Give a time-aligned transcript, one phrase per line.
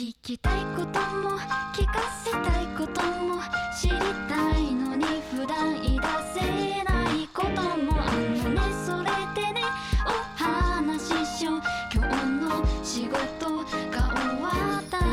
[0.00, 1.36] 聞きたいことも
[1.74, 3.42] 聞かせたいことも
[3.78, 3.98] 知り
[4.30, 6.06] たいのに普段言い出
[6.40, 6.40] せ
[6.84, 8.62] ないこともあのね。
[8.86, 9.60] それでね
[10.06, 11.60] お話ししよう。
[11.94, 14.48] 今日の仕事が終わ
[14.80, 15.04] ったら。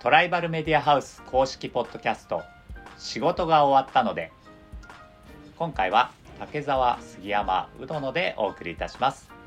[0.00, 2.42] トライバルメディアハウス公式ポッドキャスト。
[2.98, 4.32] 仕事が終わったので。
[5.56, 6.10] 今回は
[6.40, 9.39] 竹澤杉山うどのでお送りいたします。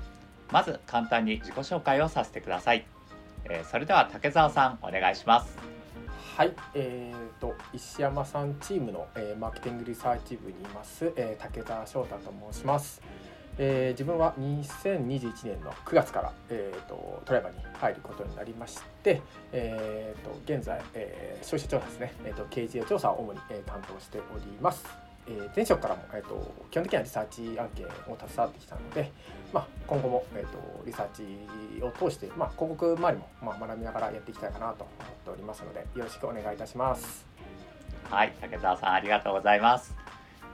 [0.53, 2.85] まず簡単に自己紹介をさせてください、
[3.49, 5.57] えーそれでは竹澤さんお願いします。
[6.37, 13.01] はい、えー、と石山さんチームの、えーマーケティングリサーチ部にいます、えー竹澤翔太と申します、
[13.57, 24.85] えー自分は2021年の9月から、えー、とトライバーに入ることになりまして、えー、と現在、えー消費者調査ですね、えー、と KGA 調査を主に、えー担当しております。
[25.27, 29.11] えー前職からも、えー、と基本的にはリサーチ案件を携わってきたので、
[29.53, 37.25] まあ、今後も、えー、とリサーチを通して、まあ、広告周りも、まあ、学びながらやっていきたいかなと思っておりますのでよろしくお願いいたします。
[38.09, 39.95] はい竹澤さんありがとうございます、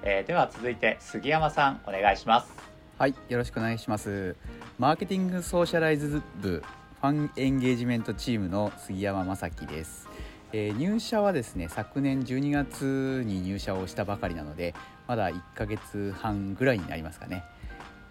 [0.03, 2.69] えーでは続いて杉山さんお願いします
[3.00, 4.36] はい、よろしくお願いします。
[4.78, 6.61] マーケティングソーシャライズ部
[7.02, 10.09] ファンエンゲージメントチームの杉山正樹です。
[10.52, 14.75] えー入社はですね、昨年12月に入社をしたばかりなので、
[15.08, 17.45] まだ1ヶ月半ぐらいになりますかね。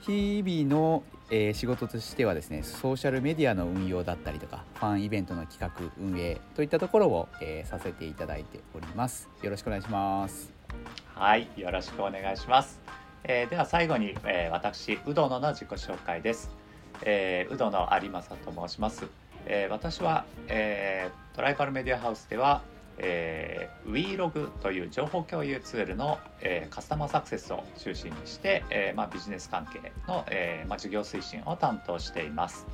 [0.00, 9.28] 日々の、えー仕事としてはですね、ソーシャルメディアの運用だったりとか、ファンイベントの企画運営といったところを、えーさせていただいております。
[9.42, 10.50] よろしくお願いします。
[11.14, 12.80] はい、よろしくお願いします。
[13.24, 16.50] えーでは最後に、えー私うどのの自己紹介です。
[17.02, 19.04] えーうどの有正と申します。
[19.46, 22.62] えー私は、えートライバルメディアハウスでは、
[22.98, 32.66] えー、WeLog という情報共有ツールの、えーカスタマーサクセスを中心にして、えーまあ、ビジネス関係の、えーまあ、事業推進を担当しています。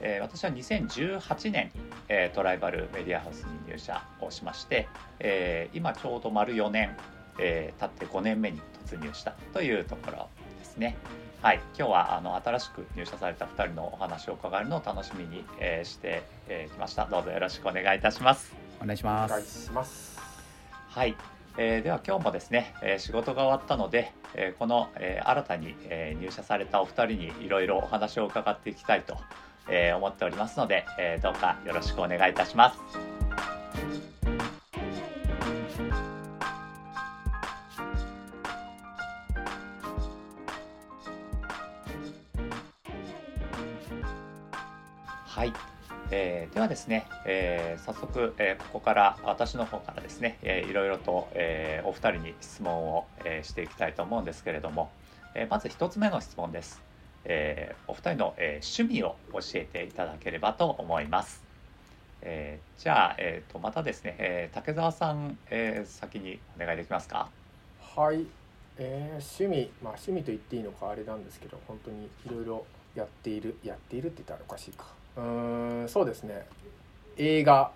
[0.00, 4.88] えー私は2018年に、えートライバルメディアハウスに入社をしまして、
[5.20, 6.96] えー今ちょうど丸4年
[7.38, 10.28] えー経って5年目に突入したというところ
[10.58, 10.96] ですね。
[11.40, 17.06] はい、今日はあの新しく入社された2人のお話を伺えるのを楽しみに、えーしてき、えー来ました。
[17.06, 18.57] どうぞよろしくお願いいたします。
[18.82, 19.44] お願いしお願い。
[19.44, 20.18] します。
[20.88, 21.16] はい、
[21.56, 29.16] えーでは今日もですね、えー仕事が終わったので、えーこの、えー新たに、えー入社されたお二人にいろいろお話を伺っていきたいと、
[29.68, 32.78] えー思っておりますので、えーどうかよろしくお願いいたします。
[45.26, 45.52] はい、
[46.10, 54.90] えーではですね、えー早速、えーここから私の方からですね、えーいろいろと、えーお二人に質問を、えーしていきたいと思うんですけれども、
[55.34, 56.80] えーまず一つ目の質問です、
[57.24, 61.42] えーお二人の、えー趣味を教えていただければと思います、
[62.22, 67.28] えーじゃあ、えーとまたですね、えー竹澤さん、えー先にお願いできますか？
[67.94, 68.24] はい、
[68.78, 72.64] えー趣味、まあ、趣味と言っていいのかあれなんですけど本当にいろいろ
[72.94, 74.97] やっているやっているって言ったらおかしいか。
[75.18, 76.46] うーんそうですね。
[77.16, 77.72] 映画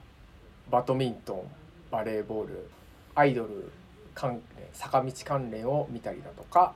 [0.71, 1.43] バドミントン
[1.91, 2.71] バレーボール
[3.15, 3.71] アイドル
[4.15, 6.75] 関連坂道関連を見たりだとか、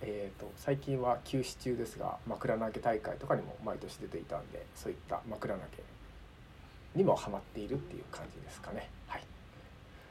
[0.00, 5.82] えー、と最近は休止中ですが枕投げ大会とかにも毎年出ていたんでそういった枕投げ
[6.98, 8.88] にもハマっているっていう感じですかね。
[9.08, 9.22] はい。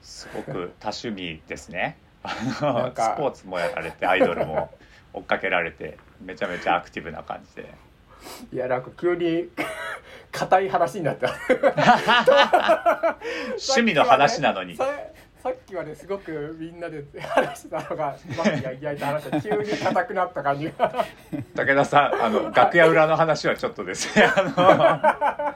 [0.03, 1.97] すごく多趣味ですね。
[2.25, 4.69] スポーツもやられてアイドルも
[5.13, 7.73] 追っかけられてめちゃめちゃアクティブな感じで
[8.51, 9.49] いやなんか急に
[10.31, 11.33] 硬い話になった。
[13.51, 14.85] 趣味の話なのに、さ
[15.41, 19.41] さっきはねすごくみんなで話してたのがまあいやいやいや話した。
[19.41, 21.05] 急に硬くなった感じが。
[21.55, 24.25] 武田さんあの楽屋裏の話はちょっとですね
[24.57, 25.55] あ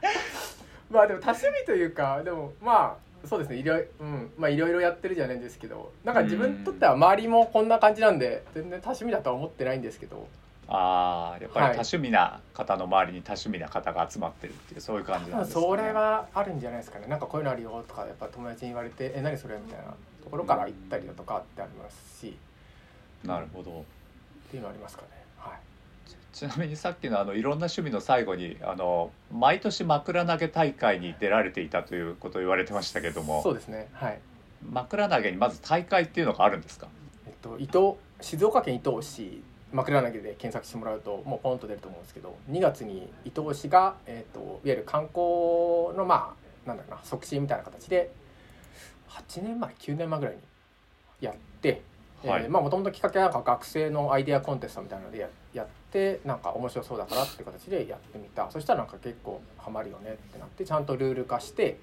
[0.90, 10.28] まあでも多趣味というかでもまあそうですねいろいろ、うん、まあいろいろやってるじゃないんですけどなんか自分にとっては周りもこんな感じなんで全然多趣味だとは思ってないんですけど
[10.68, 11.76] のあーやっぱりはい。
[11.76, 15.62] 多趣味な方の周りに多趣味な方が集まってるっていうそういう感じなんですね。
[15.62, 17.06] それはあるんじゃないですかね。
[17.06, 19.84] なんかこういうのあるよとかやっぱ友達に言われて「え何それ?」みたいな
[20.24, 22.36] ところから行ったりだとかってありますし。
[23.24, 23.80] なるほど。
[23.80, 23.84] っ
[24.50, 25.08] ていうのありますかね。
[25.38, 25.58] はい。
[26.32, 33.42] ちなみにさっきのあのいろんな趣味の最後にあの毎年枕投げ大会に出られていたということを言われてましたけども。
[33.42, 33.88] そうですね。
[33.94, 34.18] はい。
[34.70, 36.88] 枕投げにまず大会っていうのがあるんですか？
[37.26, 39.42] えっと伊東静岡県伊東市
[39.72, 46.34] 枕投げで検索してもらうともうポンと出ると思うんですけど2月に伊東市が、えっと、いわゆる観光のま
[46.64, 48.10] あなんだろうな促進みたいな形で
[49.08, 50.40] 8年前9年前ぐらいに
[51.20, 51.82] やって
[52.48, 58.50] もともときっかけはなんか学生のアイデアコンテストみたいなのでややってなんか面白そうだからっていう形でやってみた。
[58.50, 61.78] そしたらなんか結構ハマるよねってなってちゃんとルール化して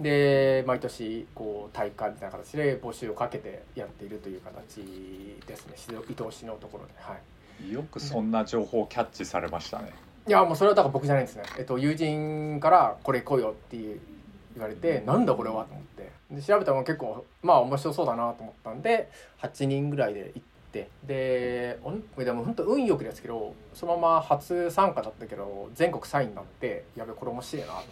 [0.00, 5.74] で毎年こう大会みたいな形で募集をかけてやっているという形ですね。
[6.08, 6.92] 伊藤氏のところで。
[6.96, 7.72] はい。
[7.72, 9.92] よくそんな情報をキャッチされましたね。
[10.26, 14.00] いやもうそれはだから僕じゃないんですね、えっと、友人から「これ来いよ」っていう
[14.54, 16.10] 言われて「なんだこれは?」と思って。
[16.30, 19.08] で調べたら結構まあ面白そうだなと思ったんで
[19.40, 20.88] 8人ぐらいで行って。
[21.04, 27.86] でおんでも本当運よくですけどそのまま初参加だったけど全国3位になってやべこれ面白いなと思っ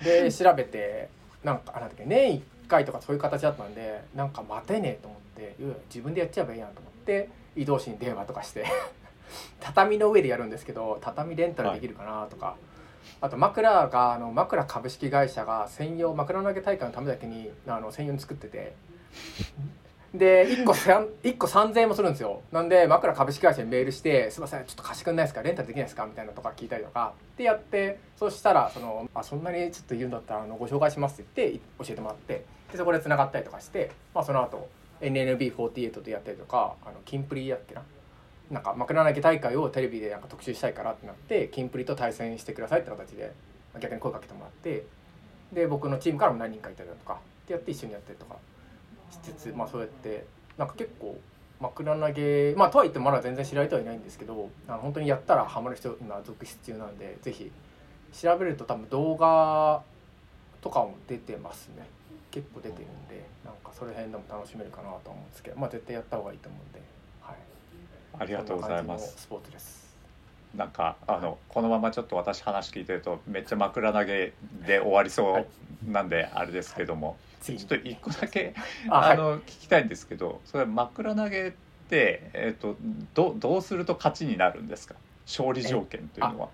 [0.00, 0.22] て。
[0.22, 1.08] で 調べて
[1.42, 5.54] なんかあなんだっけ年1回とかそういう形だったんでなんか待てねえと思って
[5.88, 8.64] 自分でやっちゃえばいいやんと思って移動士に電話とかして。
[9.58, 12.56] 畳の上でやるんですけど畳レンタルできるかなとか、
[13.20, 18.74] あと枕があの枕株式会社が専用枕投げ大会のためだけにあの専用に作ってて
[20.14, 22.40] で1個1個3000円もするんですよ。
[22.52, 25.42] なんで枕株式会社にメールして「すいませんちょっと貸してくんないですか？
[25.42, 27.12] レンタルできないですか?」みたいなとか聞いたりとか。
[27.36, 32.44] でやってそしたらそのあそんなにちょっと言うんだったらあのご紹介しますって言って教えてもらって。
[32.70, 34.68] でそこでつながったりとかして、まあ、その後
[35.00, 37.82] NNB48 とやったりとかあのキンプリやっけな。
[38.50, 43.32] なんか枕投げ大会をテレビでなんか特集したいからってなってキンプリと対戦してくださいって形で
[43.80, 44.84] 逆に声かけてもらって。
[45.52, 47.14] で僕のチームからも何人かいたりだとか。
[47.14, 48.36] ってやって一緒にやったりとか。
[49.14, 50.26] しつつまあそうやって
[50.58, 51.18] なんか結構
[51.60, 57.50] 枕投げまあとはいってもまだ全然知られてはいないんですけどあの本当にやったらハマる人今続出中なんでぜひ
[58.12, 59.82] 調べると多分動画
[60.60, 61.86] とかも出てますね。
[62.30, 66.80] 結構出てるんでなんかその辺でも楽しめるかなと思うんですけどまあ絶対やった方がいいと思うんで
[67.22, 67.36] はい。
[68.18, 69.14] ありがとうございます。
[69.16, 69.94] スポーツです。
[70.56, 74.32] なんかあのこのままちょっと私話聞いてるとめっちゃ枕投げ
[74.66, 75.46] で終わりそ
[75.86, 78.54] うなんであれですけども、次ちょっと一個だけ
[78.88, 79.16] あはい。
[79.18, 81.50] 聞きたいんですけどそれ枕投げっ
[81.88, 82.76] て、えー、と
[83.14, 84.94] どどうすると勝ちになるんですか？
[85.26, 86.48] 勝利条件というのは。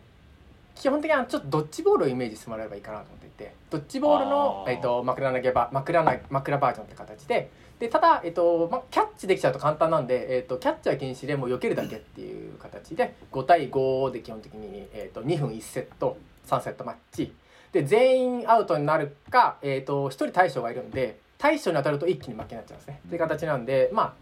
[0.74, 16.16] 基本的にはちょっとドッジボールをイメージしてもらえばいいかなと思っていてドッジボールのえっと枕投げば枕な枕バージョンって形ででただ、えっとま、キャッチできちゃうと簡単なんで、えっと、キャッチは禁止でもう避けるだけっていう形で5対5で基本的に、えっと、2分1セット
[16.46, 17.32] 3セットマッチ
[17.72, 23.00] で全員アウトになるか、えっと、1人大将がいるんで大将に当たると一気に負けになっちゃうんですね。
[23.06, 24.12] っていう形なんでまあ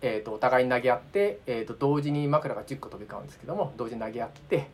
[0.00, 4.70] えー、とお互いに投げ合って、えー、と同時に枕が10個飛び交うんですけども同時に投げ合って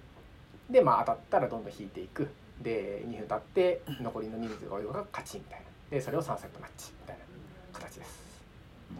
[0.68, 2.28] でまあ当たったらどんどん引いていく。
[2.62, 5.66] で2分経って残りの人数が多い方が勝ちみたいな。
[5.90, 7.24] でそれを3セットマッチみたいな
[7.72, 8.24] 形です。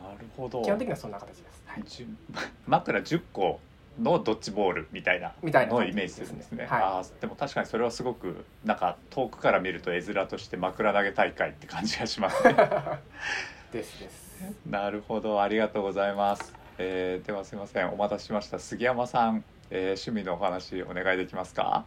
[0.02, 0.62] なるほど。
[0.62, 1.84] 基本的にはそんな形です、はい、
[2.66, 3.60] 枕10個
[4.00, 6.67] のドッジボールみたいなみたいな感じのをイメージするんですね。
[6.67, 12.55] はいあーでも確かにそれはすごくなんか遠くから見ると絵面として枕投げ大会って感じがしますね。
[13.73, 14.25] ですです
[14.69, 16.52] なるほどありがとうございます。
[16.79, 21.85] えーではすみませんお待たせしました杉山さん、えー趣味のお話お願いできますか？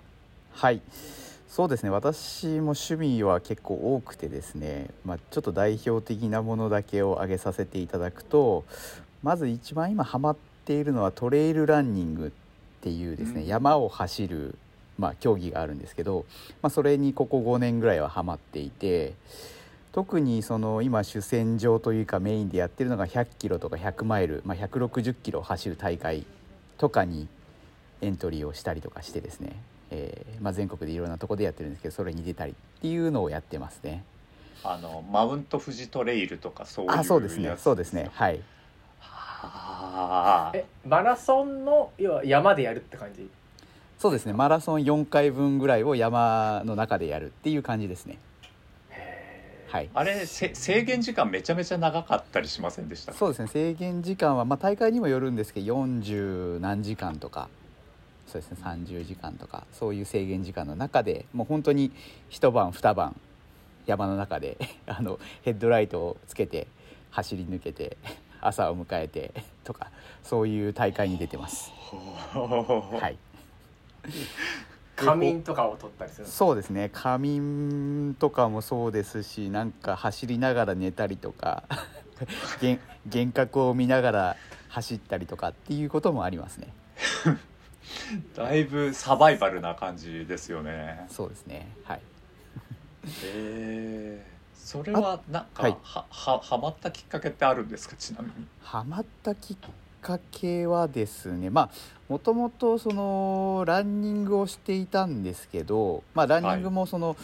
[0.54, 0.82] はい
[1.50, 8.66] そうですね私も趣味は結構多くてですね、まあ、ちょっと代表的なものだけを挙げさせていただくと
[9.24, 12.32] まず一番今ハマっているのはトレイルランニングっ
[12.82, 13.48] ていうですね、うん。
[13.48, 14.56] 山を走る、
[15.00, 16.26] まあ、競技があるんですけど、
[16.62, 19.14] まあ、それにここ5年ぐらいはハマっていて
[19.94, 26.26] 特にその今主戦場というかメインでやってるのが100キロとか100マイル、まあ、160キロ走る大会
[26.78, 27.28] とかに
[28.02, 29.56] エントリーをしたりとかしてですね、
[29.90, 34.04] えーまあ、全国でいろんなとこでやってるんですけどそれに出たりっていうのをやってますね。
[34.64, 37.56] あのマウント富士トレイルとかそういうやつあそうですね。
[37.58, 38.10] そうですね。
[38.14, 38.42] はい
[39.40, 43.30] はあえマラソンの要は山でやるって感じ？
[44.00, 44.34] そうですね。
[44.34, 48.18] マラソン4回分ぐらいを山の中でやるっていう感じですね。
[48.92, 49.90] へはい。
[49.94, 53.14] あれせ制限時間めちゃめちゃ長かったりしませんでした？
[53.14, 53.48] そうですね。
[53.48, 57.50] 制限時間は、まあ、大会にもよるんですけど40何時間とか。
[58.28, 58.58] そうですね。
[58.62, 59.66] 30時間とか。
[59.72, 61.92] そういう制限時間の中でもう本当に
[62.30, 63.16] 一晩二晩
[63.86, 66.68] 山の中で あのヘッドライトをつけて
[67.12, 67.98] 走り抜けて
[68.42, 69.32] 朝を迎えて
[69.64, 69.92] とか
[70.24, 71.72] そういう大会に出てます。
[72.34, 73.18] ははい。
[74.96, 76.90] 仮眠とかを取ったりするそうですね。
[76.92, 81.64] 仮眠とかもそうですしなんか走りながら寝たりとか
[82.62, 84.36] 幻幻覚を見ながら
[84.70, 86.74] 走ったりとかっていうこともありますね。
[88.36, 91.06] だいぶサバイバルな感じですよね。
[91.10, 91.68] そうですね。
[91.84, 92.02] はい。
[93.24, 94.37] えー、
[94.68, 97.96] それはなんかはいはははまったきっかけってあるんですか？
[97.96, 98.34] ちなみに。
[98.62, 99.58] ハマったきっ
[100.02, 101.70] かけはですねまあ
[102.10, 107.16] もともとそのランニングをしていたんですけどまあランニングもその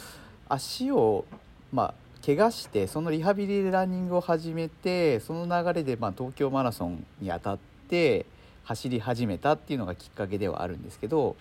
[0.48, 1.26] 足を
[1.74, 1.94] まあ
[2.26, 7.58] 怪我してそのリハビリでランニングを始めてその流れでまあ東京マラソンに当たっ
[7.90, 8.26] て
[8.64, 11.36] 走り始めたっていうのがきっかけではあるんですけど、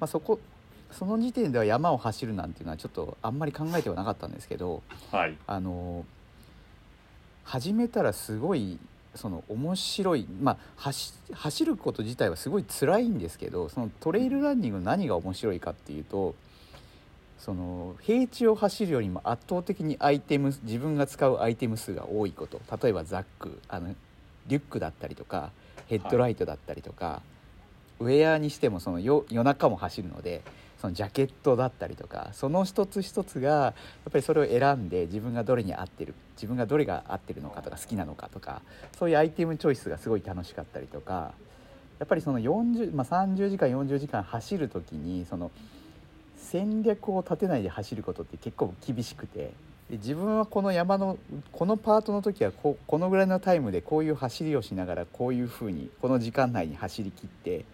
[0.00, 0.40] まあ、そこ
[0.92, 5.36] その時点では山を走るなんていうのはちょっとあんまり考えてはなかったんですけどはい。
[5.46, 6.04] あの
[7.44, 8.78] 始めたらすごい
[9.14, 16.34] その面白い、まあ、走走ること自体はすごい辛いんですけどそのトレイルランニングの何が面白いかっていうと
[17.38, 22.60] その平地を走るよりも圧倒的にアイテム自分が使うアイテム数が多いこと。
[22.82, 23.94] 例えばザックあの
[24.46, 25.50] リュックだったりとか
[25.86, 27.22] ヘッドライトだったりとか、
[28.00, 30.42] ウェアにしてもその夜夜中も走るので
[30.80, 33.74] そのジャケットだったりとかその一つ一つがや
[34.08, 38.60] っぱりそれを選んで自分がどれに合ってる自分がどれが合ってるのかとか好きなのかとか
[38.98, 41.32] そういうアイテムチョイスがすごい楽しかったりとか
[41.98, 45.50] やっぱりその40、まあ、30時間40時間走る時にその
[46.36, 49.52] 戦略を立てないで走ることって結構厳しくて
[49.90, 51.16] 自分はこの山の
[51.52, 57.64] このパートの時はここのぐらいのタイムでこういう走りをしながらこういうふうにこの時間内に走り切って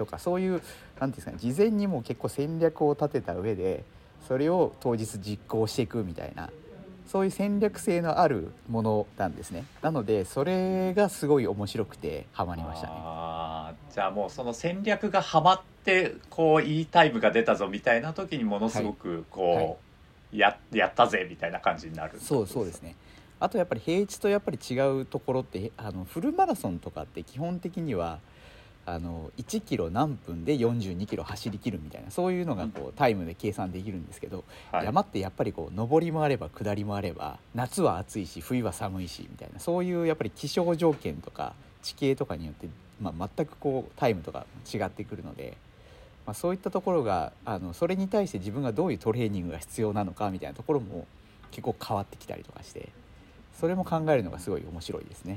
[0.00, 0.64] とかそういう何て
[0.98, 3.84] いうんですかね事前にもう結構戦略を立てた上で
[4.26, 6.48] それを当日実行していくみたいな
[7.06, 9.64] そういう戦略性のあるものなんですね。
[9.82, 12.92] なのでそれがすごい面白くてハマりましたね。
[12.96, 19.76] あーじゃあもうその戦略がはまってこういいタイムが出たぞみたいな時にものすごくこう、はい。
[20.38, 22.94] ややったぜみたいな感じになるそうそうですね。
[23.40, 28.20] あとやっぱり平地とやっぱり違うところってあのフルマラソンとかって基本的には
[28.94, 34.84] あの1キロ何分で42キロ走りきるみたいなそういうのがこうタイムで計算できるんですけど、はい。
[34.84, 42.68] 山ってやっぱりこう上りもあれば下りもあれば夏は暑いし冬は寒いしみたいなそういうやっぱり気象条件とか地形とかによって、
[43.00, 45.56] まあ、全くこうタイムとか違ってくるので、
[46.26, 51.06] まあ、そういったところがあのそれに対して自分がどういうトレーニングが必要なのかみたいなところも
[51.50, 52.88] 結構変わってきたりとかして
[53.58, 55.34] それも考えるのがすごい面白いですね。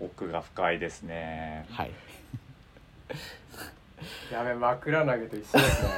[0.00, 1.66] 奥が深いですね。
[1.70, 1.90] はい、
[4.32, 5.88] やべ枕投げと一緒ですね。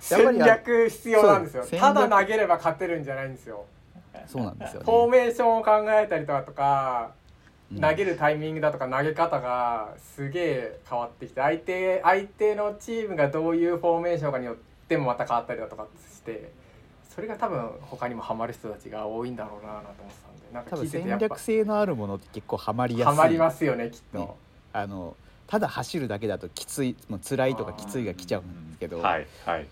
[0.00, 1.64] 戦り略必要なんですよ。
[1.64, 3.64] た略だ投げれば勝てるんじゃないんですよ。
[4.26, 4.84] そうなんですよね。
[4.84, 7.10] フォーメーションを考えたりとかとか
[7.72, 7.80] うん。
[7.80, 14.56] 投げるタイミングだとか投げ方がすげえ変わってきて相手相手のチームがどういうフォーメーションかによっ
[14.88, 16.52] てもまた変わったりだとかして
[17.14, 23.16] それが多分他にもハマる人たちが多いんだろうなと思ってたんでなんか聞いててやっぱ戦略性のあるものって結構ハマりやすい。
[23.16, 24.28] ハマりますよねきっと、ね。
[24.74, 29.66] あのただ走るだけだときついもう辛いとかきついが来ちゃうんですけど、はいはい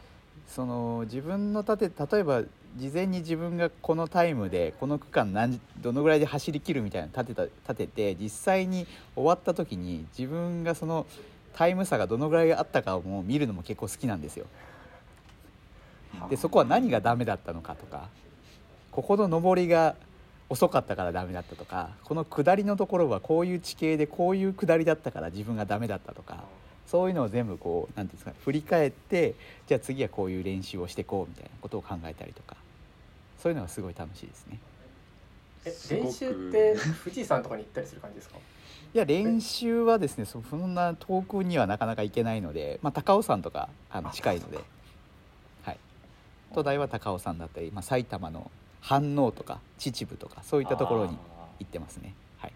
[0.50, 2.42] その自分の立て例えば
[2.76, 11.06] 事前に自分がこのタイムでこの区間何どのぐらいで走り切るみたいなの立てた立てて実際に終わった時に自分がその
[11.54, 14.46] タイム差がどのぐらいあったかをもう見るのも結構好きなんですよ。
[16.28, 18.08] でそこは何がダメだったのかとか
[18.90, 19.94] ここの上りが
[20.50, 26.44] 遅かったからダメだったとかこの下りのところはこういう地形でこういう下りだったから自分がダメだったとか
[26.86, 29.34] そういうのを全部こうなんていうんですか振り返って
[29.68, 32.56] じゃあ次はこういう練習をしていこうみたいなことを考えたりとか
[33.38, 34.58] そういうのがすごい楽しいですね。
[35.64, 38.36] え練習って富士山とかに行ったりする感じですか？
[38.92, 44.58] いや練習はですねそそんな遠くにはなかなか行けないので、まあ、高尾山とかあの近いので、
[45.62, 45.76] はい、
[46.54, 48.50] 都大は高尾山だったり、まあ、埼玉の
[48.82, 51.16] 飯能とか秩父とかそういったところに
[51.58, 52.14] 行ってますね。
[52.38, 52.52] はい。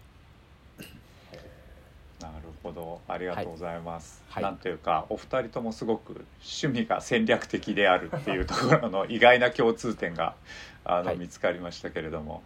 [2.21, 3.01] なるほど。
[3.07, 4.43] ありがとうございます、はい。
[4.43, 10.35] なんというかお二人ともすごく趣味が戦略的であるっていうところの 意外な共通点が
[10.83, 11.17] あの、はい。
[11.17, 12.43] 見つかりましたけれども。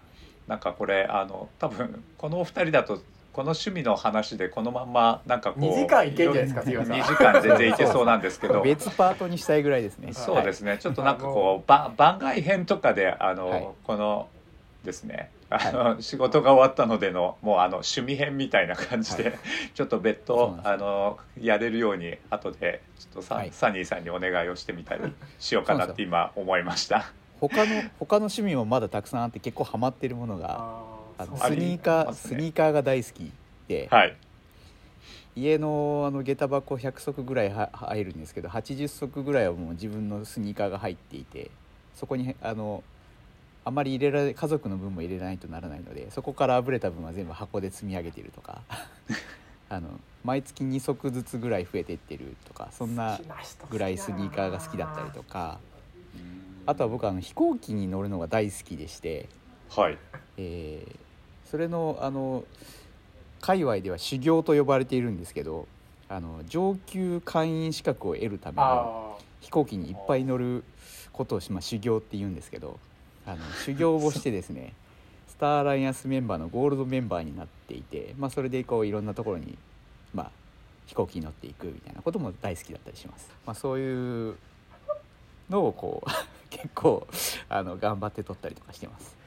[0.48, 3.04] なんかこれあの多分このお二人だと
[3.40, 6.96] この趣味の話でこのまんまなんかこう2時間いけんじゃないですか杉浦さん。
[6.98, 8.62] 2時間全然いけそうなんですけど。
[8.62, 10.12] 別パートにしたいぐらいですね。
[10.12, 13.68] そうですね、ちょっとなんかこうば番外編とかであの、はい。
[13.86, 14.28] この
[14.84, 15.32] ですね。
[15.50, 19.32] あの、仕事が終わったのでのもうあの趣味編みたいな感じで、は
[19.74, 23.52] ちょっと別途あのやれるように後でちょっとサ,、はい。
[23.54, 27.14] サニーさんにお願いをしてみたりしようかなって今思いました。
[27.40, 32.14] 他の他の趣味もまだたくさんあって結構ハマってるものがああのスニーカー、ね。
[32.14, 33.32] スニーカーが大好き
[33.68, 34.16] で、はい、
[35.36, 41.52] 家のあの下駄箱100足ぐらいは入るんですけど80足ぐらいはもう自分のスニーカーが入っていて
[41.96, 42.84] そこにあの
[43.66, 48.62] あまり入れられ家族の分も入れないとならないのでそこからあぶれた分は全部箱で積み上げてるとか。
[49.72, 49.88] あの
[50.24, 53.20] 毎月2足ずつぐらい増えていってるとかそんな
[53.70, 55.60] ぐらいスニーカーが好きだったりとか。
[56.66, 59.30] あとは僕あの飛行機に乗るのが大好きでして。
[59.70, 59.98] はい、
[60.38, 61.09] えー
[61.50, 62.44] それのあの
[63.42, 65.68] 界隈では修行と呼ばれているんですけど
[66.10, 68.64] あの上級会員資格を得るための
[69.18, 70.64] あ飛行機にいっぱい乗る
[71.14, 72.80] ことをし、まあ、修行って言うんですけど
[73.26, 74.74] あの修行をしてですね
[75.28, 79.58] スターアライアンスメンバーのゴールドメンバーになっていて、まあ、それでこういろんなところに、
[80.14, 80.32] まあ、
[80.86, 83.32] 飛行機に乗っていくみたいなことも大好きだったりします。
[83.46, 84.36] まあ、そういう
[85.50, 86.10] のをこう
[86.50, 87.08] 結構
[87.48, 89.19] あの頑張って撮ったりとかしてます。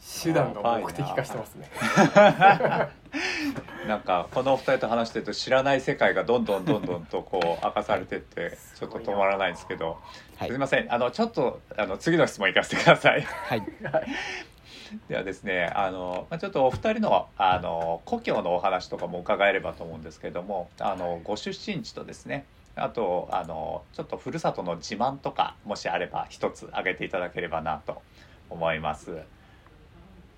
[0.00, 1.70] 手段が目的化してますね。
[3.86, 9.98] なんかこのお二人と話してると知らない世界がどんどんどんどんとこう明かされてって ちょっと止まらないんですけど、
[10.36, 10.48] はい。
[10.48, 10.92] すみません。
[10.92, 13.22] あのちょっとあの次の質問いかせてください。
[13.22, 13.62] はい、
[15.08, 28.02] ではですねあの、まあ、ちょっとお二人のあの故郷のお話とかも伺えればと思うんですけどもあのご出身地とですねあとあのちょっとふるさとの自慢とかもしあれば一つ挙げていただければなと
[28.50, 29.18] 思います。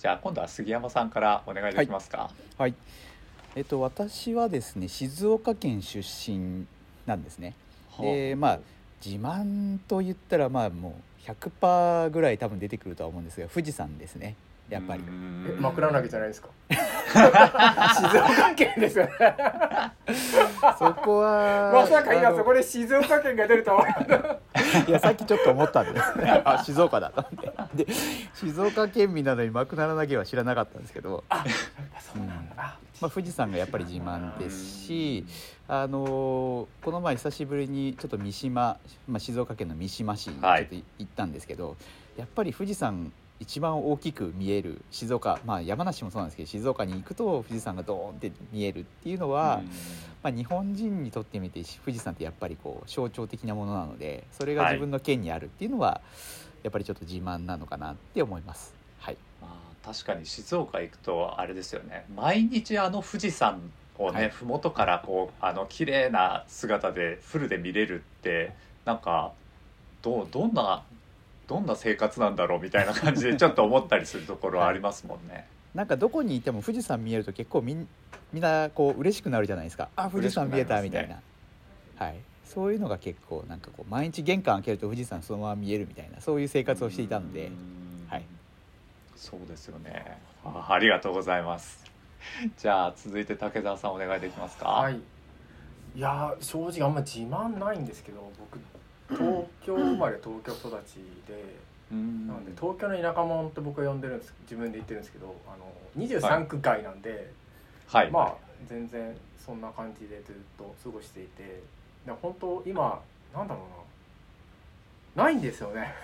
[0.01, 2.31] じゃあ今度は杉山さんからお願いできますか？
[2.57, 2.75] はい
[3.55, 6.65] えっと、私はですね静岡県出身
[7.05, 7.55] なんですね。
[8.01, 8.61] でまあ
[9.05, 14.37] 自慢と言ったらまあもう100%ぐらい多分出てくるとは思うんですが富士山ですね
[14.71, 15.03] やっぱり。
[15.47, 16.49] え枕投げじゃないですか？
[16.71, 19.13] 静岡県ですよね。
[20.79, 26.01] そこはまさか今そこで静岡県が出るとは思わなかっいやさっきちょっと思ったんで。
[26.45, 27.29] あ静岡だと思
[27.65, 27.85] って。
[27.85, 27.93] で
[28.35, 31.39] 静岡県民なのに枕投げは知らなかったんですけど、た
[32.01, 32.77] そうなんだ。
[33.01, 35.25] まあ、富士山がやっぱり自慢ですし、
[35.69, 38.77] あのーこの前久しぶりにちょっと三島、
[39.09, 41.77] まあ、静岡県の三島市にちょはいっと行ったんですけど、
[42.19, 43.11] やっぱり富士山
[43.41, 49.63] 一番大きく見える静岡、まあ、山梨もそうなんですけど静岡に行くと富士山がドーンって見えるっていうのは、
[50.23, 56.03] まあ、日本人にとってみて富士山ってやっぱりこう象徴的なものなのでそれが自分の県にあるっていうのは、
[56.63, 58.75] やっぱりちょっと自慢なのかなって思います。
[58.99, 62.05] はい、まあ、確かに静岡行くとあれですよね。
[62.15, 63.61] 毎日あの富士山
[63.99, 64.31] をね、はい。
[64.31, 68.53] 麓からこうあの綺麗な姿でフルで見れるって
[68.85, 69.33] なんか
[70.03, 70.83] どうどんな
[71.51, 75.49] どんな生活なんだろうみたいな感じでちょっと思ったりするところはありますもんね。
[75.75, 77.89] なんかどこにいても富士山見えると結構みん
[78.33, 79.89] みんなこう嬉しくなるじゃないですか。
[79.97, 81.21] あ富士山見えたみたいな。
[81.97, 87.49] はい、そういうのが結構なんかこう毎日玄関開けると富士山そのまま見えるみたいなそういう生活をしていたので。
[87.49, 88.07] うん。
[88.09, 88.25] はい。
[89.17, 90.19] そうですよね。
[90.45, 91.85] あありがとうございます。
[92.57, 94.69] じゃあ続いて竹澤さんお願いできますか？
[94.69, 95.01] はい。
[95.97, 98.61] いやー正直あんま自慢ないんですけど僕
[99.11, 100.95] 東京生まれ東京育ち
[101.27, 101.57] で
[101.93, 102.27] うん。
[102.27, 107.33] なので東京の田舎者って僕は呼んでるんです自分で言ってるんですけどあの23区外なんで、
[107.89, 108.11] はい。
[108.11, 108.35] まあ
[108.69, 111.63] 全然そんな感じでずっと過ごしていて
[112.07, 113.01] で本当今
[113.35, 113.61] なんだろ
[115.17, 115.25] うな。
[115.25, 115.93] ないんですよね。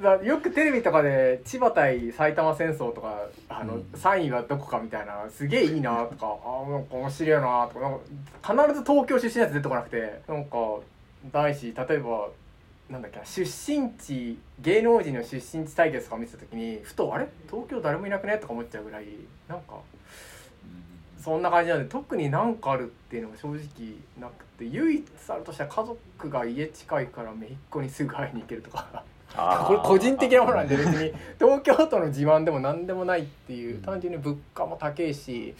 [0.00, 3.80] だよくテレビとかで千葉対埼玉戦争とかあの、うん。
[3.92, 10.56] 3位はどこかみたいなすげえいいなとかあなんか面白いなとかなんか必ず東京出身のやつ出てこなくてなんか
[11.32, 12.28] ないし例えば
[12.88, 17.28] なんだっけな出身地芸能人の出身地対決とか見てた時にふとあれ？
[17.48, 18.38] 東京誰もいなくね？
[18.38, 19.04] とか思っちゃうぐらい
[19.48, 19.76] なんか
[21.22, 23.58] そんな感じなんで特に何かあるっていうのが正直
[24.18, 29.04] なくて唯一あるとしたら家族が家近いから姪っ子にすぐ会いに行けるとか。
[29.30, 31.12] これ個人的なものなんで別に。
[31.38, 35.54] 東京都の自慢でも何でもないっていう単純に物価も高いし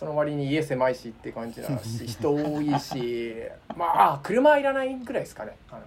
[0.00, 3.34] その割に家狭いしって感じだし 人多いし
[3.76, 5.54] まああ車いらないぐらいですかね。
[5.70, 5.80] あの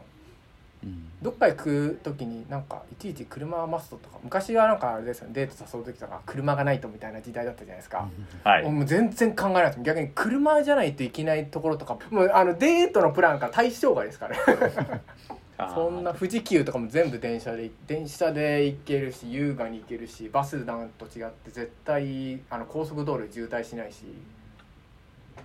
[0.83, 1.09] うん。
[1.19, 5.33] どっか行く時になんかいちいち車マストとか昔はなんかあれですよね。
[5.33, 8.07] デート誘う時とか車がないとみたいな時代だったじゃないですか。
[8.43, 8.69] はい。
[8.69, 15.01] もう全然考えないです逆に車じゃないといけないところとかもうあのデートのプランから対象外ですからね
[15.73, 24.03] そんな富士急とかも全部電車で電車で行けるし優雅に行けるしバスなんと違って絶対あの高速道路渋滞しないし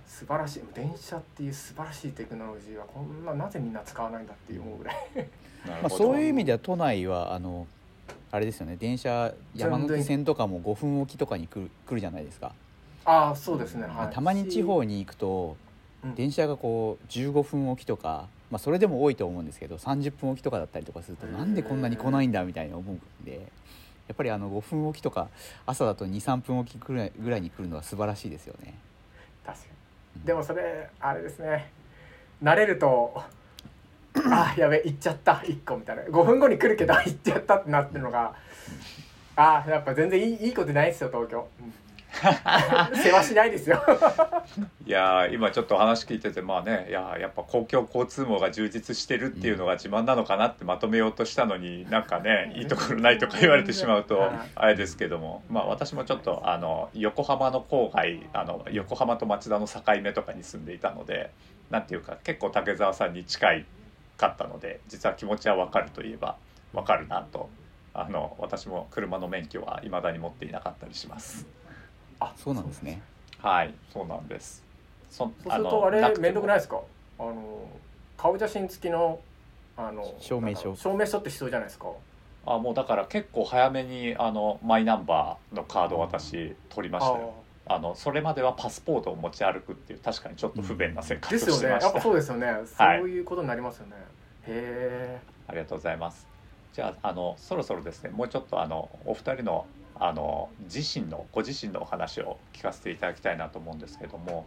[0.07, 0.61] 素晴らしい。
[0.73, 4.95] 電車っていう素晴らしいテクノロジーはこんななぜみんな使わないんだっていう思うぐらい。
[5.15, 5.21] ま
[5.65, 5.97] あ、なるほど。
[5.97, 7.67] そういう意味では都内はあの
[8.31, 12.53] あれですよね電車山手線とかも5分おきとかに来る来るじゃないですか、
[13.05, 15.57] ああそうですね、はい、たまに地方に行くと
[16.03, 16.15] うん。
[16.15, 23.47] 電車がこう15分おきとか、まあ、それでも多いと思うんですけど30分おきとかだったりとかするとなんでこんなに来ないんだみたいに思うんで
[24.07, 25.29] やっぱりあの5分おきとか
[25.67, 28.73] 朝だと23分おきぐらいぐらいに来るのは素晴らしいですよね。
[29.45, 29.65] 確か
[30.15, 30.25] に。
[30.25, 31.71] でもそれあれですね。
[32.41, 33.21] 慣れると
[34.15, 35.33] あやべ行っちゃった。
[35.33, 36.01] 1個みたいな。
[36.01, 38.33] 5分後に来るけど行っちゃったってなってるのが
[39.35, 41.73] あやっぱ全然いいいいことないですよ東京、うん
[43.03, 43.81] 世話しないですよ。
[44.85, 55.43] いやー今ちょっと話聞いててまあねいやーやっぱ公共交通網が充実してるっていうのが自慢なのかなってまとめようとしたのになんかね いいところないとか言われてしまうとあれですけども。
[55.49, 61.31] まあ私もちょっとあの横浜の郊外あの横浜と町田の境目とかに住んでいたので
[61.69, 63.65] なんていうか結構竹澤さんに近い
[64.17, 66.35] かったので実は気持ちはわかるといえば
[66.73, 67.49] わかるなと
[67.93, 71.47] あの私も車の免許は未だに持っていなかったりします
[72.19, 73.01] あそうなんですね。
[73.39, 74.63] はいそうなんです。
[75.09, 76.81] そそうするとあれ面倒くないいですか？
[77.17, 77.67] あの
[78.17, 79.19] 顔写真付きの
[79.77, 80.75] あの証明書。
[80.75, 81.87] 証明書って必要じゃないですか？
[82.45, 87.33] あもうだから結構早めにあのマイナンバーのカードを私取りましたよ。
[87.71, 93.93] あのそれまではパスポートを持ち歩くっていう確かにちょっと不便な生活をですよしてました、ねやっぱそうですよね、そういうことになりますよね。
[94.47, 96.27] へありがとうございます。
[96.73, 99.67] じゃああのそろそろですねもうちょっとあのお二人の
[99.99, 104.45] あの自身のご自身のお話を聞かせていただきたいなと思うんですけども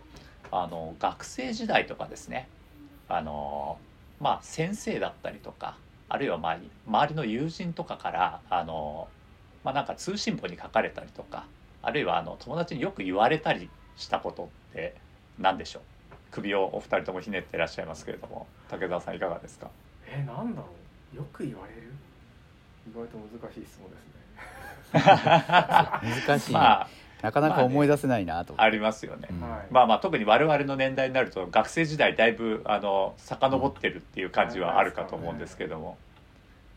[0.51, 2.49] あの学生時代とかですね
[3.09, 3.79] あの
[4.21, 5.77] まあ先生だったりとか
[6.09, 9.09] あるいはまあ周りの友人とかからあの
[9.62, 11.45] まあなんか通信簿に書かれたりとか
[11.83, 14.95] あるいはあの友達によく言われたりしたことって
[15.38, 15.83] 何でしょう？
[16.31, 19.69] 首をお二人ともひねっていらっしゃいますけれども武澤さんいかがですか？
[20.07, 20.69] えー、なんだろ
[21.12, 21.17] う。
[21.17, 21.93] よく言われる？
[22.88, 24.22] 意外と難しい質問ですね。
[24.92, 26.88] 難しい、まあ
[27.23, 29.40] なかなか思い出せないなと、ありますよね、うん。
[29.40, 29.66] はい。
[29.71, 35.97] まあまあ特に我々の年代になると学生時代だいぶあの遡ってるっていう感じはあるかと思うんですけども、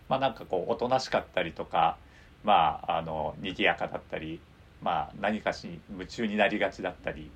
[0.07, 1.97] まあなんかこうおとなしかったりとか
[2.43, 4.39] まああの賑やかだったり
[4.83, 7.31] まあ何かしに夢中になりがちだったり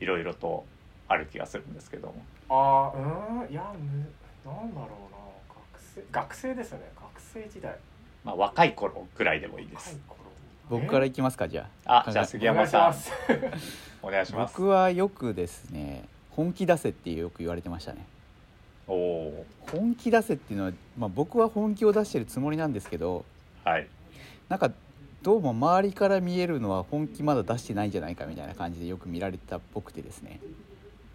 [0.00, 0.64] いろいろと
[1.08, 2.14] ある気がするんですけども。
[2.48, 5.18] ああうんいやむなんだろうな
[5.54, 7.76] 学生学生ですね学生時代
[8.24, 9.98] まあ若い頃ぐらいでもいいです。
[10.70, 12.04] 僕からいきますかじゃあ。
[12.08, 12.94] あじゃあ杉山さん。
[14.02, 14.54] お願いします。
[14.56, 18.04] 僕はよくですね本気出せってよく言われてましたね。
[18.86, 23.86] おお本気出せっていうのは、まあ、僕は本気を出してるつもりなんですけどーはい。
[24.48, 24.70] なんか
[25.22, 30.40] どうも周りから見えるのは本気まだ出してないんじゃないかみたいな感じでよく見られてたっぽくてですね。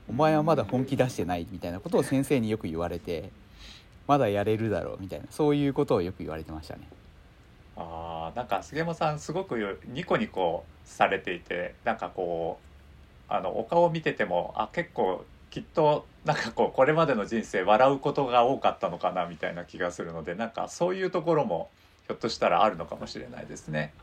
[0.09, 3.29] お前はまだ本気出してないみたいなことを先生によく言われて
[4.07, 6.81] まだやれるだろうみたいなそういうことをよく言われてましたね
[7.79, 12.59] あーなんか杉山さんすごくニコニコされていてなんかこ
[13.29, 21.69] うあのお顔見ててもあ結構きっとなんかこうこれまでの人生笑うことが多かったのかなみたいな気がするのでなんかそういうところも
[22.07, 23.93] ひょっとしたらあるのかもしれないですね。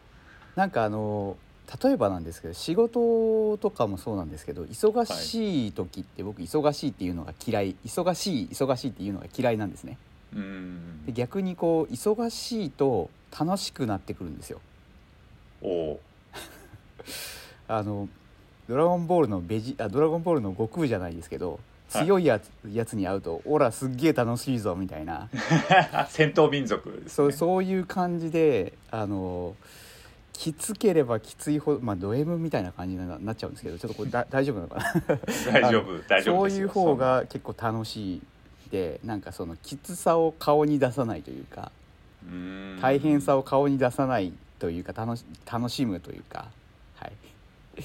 [0.54, 1.36] なんかあの
[1.82, 9.98] 例えばなんですけど仕事とかもそうなんですけど忙しい時って僕忙しいっていうのが嫌い忙しい忙しいっていうのが嫌いなんですね
[11.06, 14.60] で逆にこう忙しいと楽しくなってくるんですよ。
[17.68, 18.08] あの
[18.68, 21.60] ドラゴンボールのベジあドラゴンボールの悟空じゃないですけど
[21.92, 22.04] はい。
[22.04, 25.28] 強いやつ,、やつに会うと「オラすっげえ楽しいぞ」みたいな。
[26.10, 26.96] 戦闘民族ね。
[27.06, 29.54] そうそういう感じであの
[30.32, 34.76] きつければきついほどまあド M みたいな感じにななっちゃうんですけどちょっとこれだ大丈夫なのか
[35.48, 35.52] な？
[35.60, 38.22] 大丈夫大丈夫ですよそういう方が結構楽しい
[38.70, 41.70] でなんかそのきつさを顔に出さないというか
[42.80, 46.46] 大変さを顔に出さないというか楽し楽しむというか
[46.96, 47.12] はい
[47.80, 47.82] っ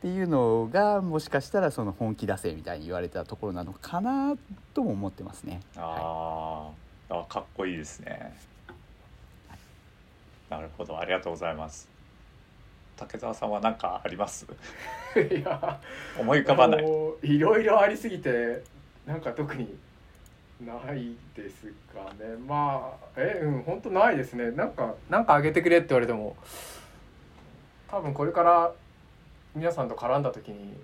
[0.00, 4.34] ていうのがもしかしたらその本気出せみたいに言われたところなのかな
[4.74, 5.60] とも思ってますね。
[5.76, 6.70] は
[7.10, 8.34] あーあかっこいいですね。
[10.50, 11.88] なるほどありがとうございます。
[12.96, 14.46] 竹澤さんは何かあります？
[15.16, 15.80] いや
[16.18, 16.82] 思い浮かばない。
[16.82, 18.62] もういろいろありすぎて
[19.06, 19.74] なんか特に
[20.60, 22.36] ないですかね。
[22.46, 24.50] まあえうん本当ないですね。
[24.52, 26.36] なんかなんかあげてくれって言われても
[27.88, 28.72] 多分これから
[29.54, 30.74] 皆さんと絡んだ時に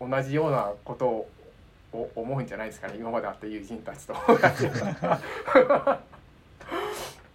[0.00, 1.28] 同じようなことを
[1.92, 2.96] を思うんじゃないですかね。
[2.98, 4.14] 今まで会った友人たちと。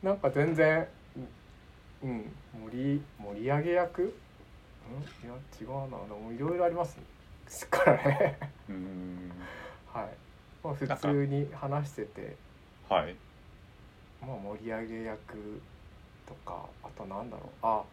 [0.04, 0.86] なんか全然
[2.04, 2.32] うん
[2.70, 4.04] 盛り盛り上げ役？
[4.04, 4.10] うん？
[4.10, 4.12] い
[5.28, 5.98] や違うな。
[5.98, 7.00] でもいろいろあります
[7.68, 8.38] からね。
[8.70, 9.32] うーん。
[9.94, 10.08] はい、
[10.64, 12.36] まあ、普通に話してて、
[12.90, 13.16] はい。
[14.22, 15.62] まあ、盛り上げ役
[16.28, 17.50] とかあとなんだろう。
[17.64, 17.84] あ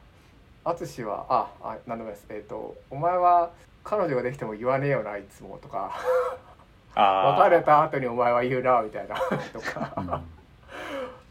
[0.64, 2.26] 淳はああなんでもないです。
[2.30, 3.50] えっ、とお前は
[3.84, 5.92] 彼女ができても言わねえよなあいつもとか。
[6.94, 9.16] 別れた後にお前は言うなみたいな
[9.52, 9.94] とか。
[9.96, 10.10] うん。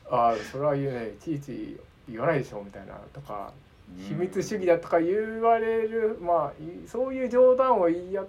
[0.09, 1.09] あそれは言うね。
[1.09, 3.51] いちいち言わないでしょみたいなとか。
[3.95, 8.27] 秘密主義だとか言われるまあいそういう冗談を言い合っ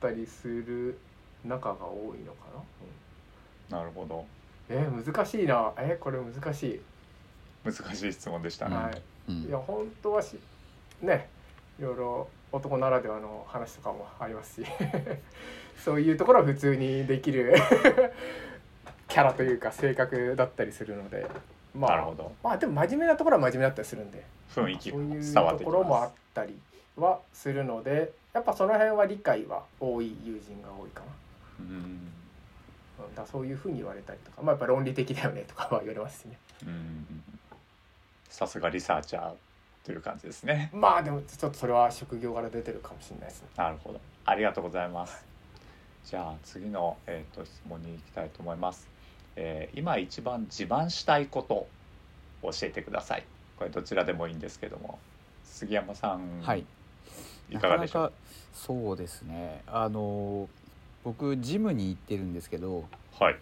[0.00, 0.98] たりする
[1.44, 2.62] 仲が多いのかな、
[3.72, 3.78] うん。
[3.78, 4.24] なるほど。
[4.68, 5.72] えー難しいな。
[5.78, 6.80] えーこれ難しい、
[7.64, 8.68] 難しい質問でした。
[8.68, 8.76] ね。
[8.76, 9.02] はい。
[9.28, 9.42] うん。
[9.44, 10.38] いや本当はし
[11.02, 11.28] ね
[11.78, 14.66] いろいろ男ならではの話とかもありますし。
[15.84, 17.54] そういうところは普通にできる
[19.08, 21.26] キャラというか性格だったりするので。
[21.74, 22.32] まあなるほど。
[22.42, 24.24] まあでも真面目なところは真面目だったりするんで。
[24.54, 26.58] 雰囲気そういう伝わってきところもあまったり
[26.96, 31.06] はするのでやっぱその辺は理解は多い友人が多いかな。
[31.56, 31.60] す。
[31.60, 31.66] うん。
[31.68, 32.10] うん
[32.96, 36.38] だからそういうふうに言われたりとか、まあ、やっぱ論理的だよねとかは言われますしね。
[36.64, 37.22] うん。
[38.28, 39.32] さすがリサーチャー
[39.84, 40.70] という感じですね。
[40.72, 43.48] まあでもちょっとそれは職業柄出てるかもしれないですね。
[43.56, 44.00] なるほど。
[44.24, 45.24] ありがとうございます。
[46.04, 48.86] じゃあ次の、えー、と質問に行きたいと思います、
[49.36, 51.68] えー今一番自慢したいことを
[52.42, 53.24] 教えてください。
[53.58, 54.98] これどちらでもいいんですけども。
[55.44, 56.64] 杉山さん、はい。
[57.50, 58.02] いかがでしょう？
[58.02, 58.12] なかなか
[58.54, 59.62] そうですね。
[59.66, 60.48] あの
[61.04, 62.84] 僕ジムに行ってるんですけど
[63.20, 63.36] はい。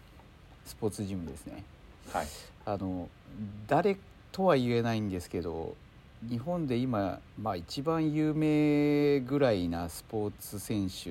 [0.65, 1.65] スポーツジムですね。
[2.13, 2.27] はい。
[2.65, 3.09] あの
[3.67, 3.97] 誰
[4.31, 5.75] とは言えないんですけど
[6.29, 11.11] 日本で今、まあ、一番有名ぐらいなスポーツ選手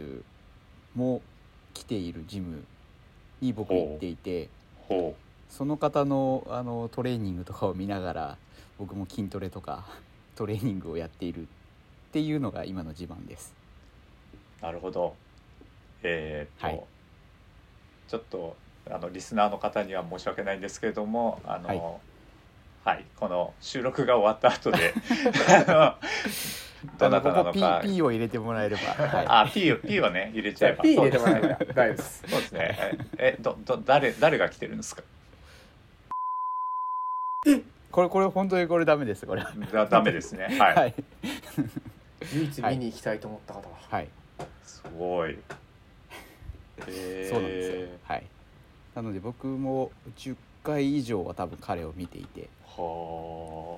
[0.96, 1.22] も
[1.74, 2.64] 来ているジム
[3.42, 4.50] に僕行っていて
[4.88, 5.16] ほ
[5.50, 8.38] その方のあのトレーニングとかを見ながら
[8.80, 9.86] 僕も筋トレとか
[10.36, 11.46] トレーニングをやっているっ
[12.14, 13.54] ていうのが今の自慢です。
[14.62, 15.14] うなるほど
[16.04, 16.84] えーっと、はい。
[18.08, 18.56] ちょっと
[18.90, 21.82] あのリスナーの方には申し訳ないんですけれどもあの、はい。
[22.84, 24.94] はい、この収録が終わった後で
[25.68, 25.96] あの
[26.98, 30.82] どなたなあのか P を入れてもらえれば、 はい、あ P を P をね入れちゃえば。
[30.82, 31.50] P 入れてもらえそう。
[31.50, 32.24] ば大丈夫です。
[32.28, 32.78] そうですね。
[33.20, 35.04] ええどど誰誰が来てるんですか？
[37.92, 39.52] これこれ本当にこれダメですこれは。
[39.72, 40.46] だダメですね。
[40.60, 40.94] はい、はい、
[42.34, 44.08] 唯一見に行きたいと思った方は、はい、
[44.64, 45.38] すごい
[46.88, 47.88] えー、そうなんですよ。
[48.04, 48.24] はい。
[48.96, 52.50] なので僕も10回以上は多分彼を見ていて。
[52.66, 53.78] は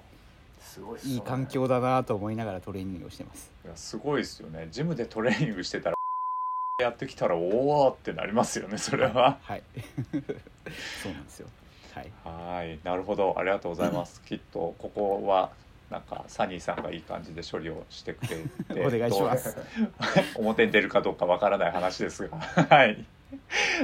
[0.59, 0.99] すごいね。
[1.05, 3.51] いい環境だなと思いながらトレーニングをしてます。
[3.63, 4.67] あいやすごいですよね。
[4.71, 5.95] ジムでトレーニングしてたら
[6.81, 9.37] やってきたらおおってなりますよねそれは。
[9.41, 9.63] はい。
[11.03, 11.47] そうなんですよ。
[11.93, 12.11] はい。
[12.23, 12.79] はい。
[12.83, 13.35] なるほど。
[13.37, 14.21] ありがとうございます。
[14.25, 15.51] きっとここは
[15.93, 18.27] なんかサニーさんがいい感じで処理をしてくれ
[18.75, 19.55] て お願いします。
[20.35, 23.05] 表に出るかどうかわからない話ですが はい。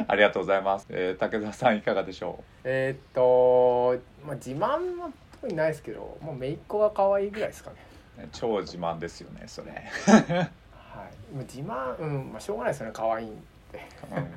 [0.08, 7.76] ありがとうございます、えー、武田さんいかがでしょえーっと、まあ、自慢は特にないですけどもう姪っ子が可愛いぐらいですかね。
[8.17, 11.36] うね超自慢ですよねそれ、はい。
[11.36, 13.36] もう自慢うんまあしょうがないですよね可愛いん
[13.72, 13.88] で。
[14.12, 14.28] うん、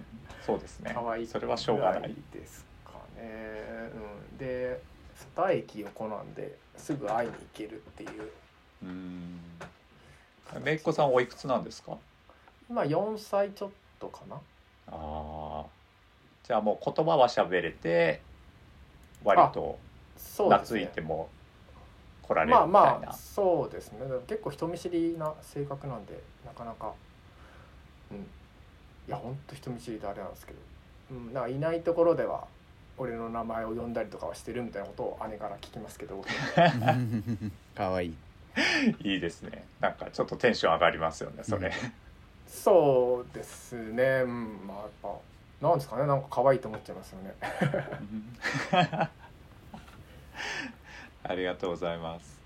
[0.45, 0.93] そうですね。
[0.95, 2.15] 可愛いそれはしょうがない。
[2.33, 3.31] ですかね
[4.31, 4.39] うん。
[4.39, 4.79] で
[5.37, 8.11] 二駅横なんですぐ会いに行けるっていう
[8.83, 9.41] うん
[10.65, 11.97] めいっ子さんおいくつなんですか
[12.69, 14.41] 今4歳ちょっとかなあ
[14.89, 15.65] あ
[16.45, 18.21] じゃあもう言葉は喋れて
[19.25, 19.79] 割と
[20.17, 21.29] 懐いても
[22.23, 26.93] 来られるみたいな、まあまあそうですね結構人見知りな性格なんでなかなか
[28.11, 28.21] うんい
[29.09, 30.59] やほんと人見知りであれなんですけど、
[31.13, 32.47] うん、なんかいないところでは
[32.99, 36.23] 俺の名前を呼んだりとかはしてるみたいなことを姉から聞きますけど。
[37.75, 38.15] かわいい。
[39.03, 39.65] いいですね。
[39.81, 41.73] なんかちょっとテンション上がりますよねそれ、
[42.47, 44.23] そうですね。
[44.25, 45.17] うんまあやっぱ
[45.67, 46.07] なんですかね。
[46.07, 47.35] なんか可愛いと思っちゃいますよね。
[51.25, 52.41] ありがとうございます。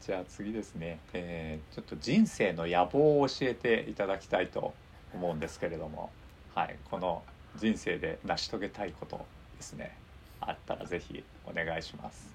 [0.00, 4.74] じゃあ次ですね、えーちょっと人生の野望を教えていただきたいと
[5.14, 6.10] 思うんですけれども。
[6.54, 7.22] はいこの
[7.56, 9.24] 人生で成し遂げたいこと
[9.56, 9.96] ですね。
[10.40, 12.26] あったらぜひお願いします。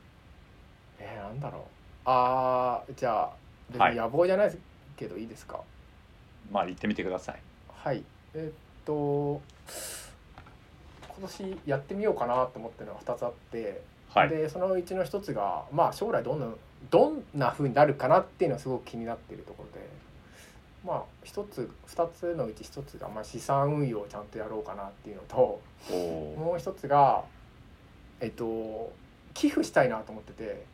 [0.99, 1.61] えー、なんだろう。
[2.05, 3.29] あーじゃ
[3.77, 4.57] あ野望じゃない
[4.97, 5.59] けどいいですか？
[6.51, 7.39] まあ言ってみてください。
[7.73, 8.03] はい。
[8.33, 8.53] えーっ
[8.85, 9.41] と
[11.19, 14.29] 今年やってみようかなと思ってるのが2つあって、はい。
[14.29, 16.47] でそのうちの1つがまあ将来どんな
[16.89, 19.85] どんな風になるかなっていうのはすごく気になっているところで
[20.85, 25.61] まあ1つ2つのうち1つが、まあ、資産運用をちゃんとやろうかなっていうのと
[25.91, 27.23] もう1つが
[28.21, 28.91] えっと
[29.33, 30.65] 寄付したいなと思ってて。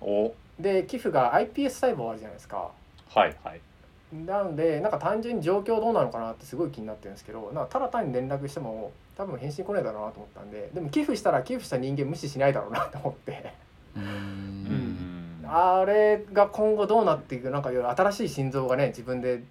[0.00, 0.34] お。
[0.58, 2.70] で寄付が iPS 細胞あるじゃないですか。
[3.08, 3.60] はいはい。
[4.12, 13.52] なのでなんか単純に状況どうなのかなってすごい気になってるんですけどなんかただ単に連絡しても多分返信来ないだろうなと思ったんででも寄付したら寄付した人間無視しないだろうなと思って。
[13.96, 14.83] うん
[15.48, 19.42] あれが今後どうなっていくなんか新しい心臓がね自分で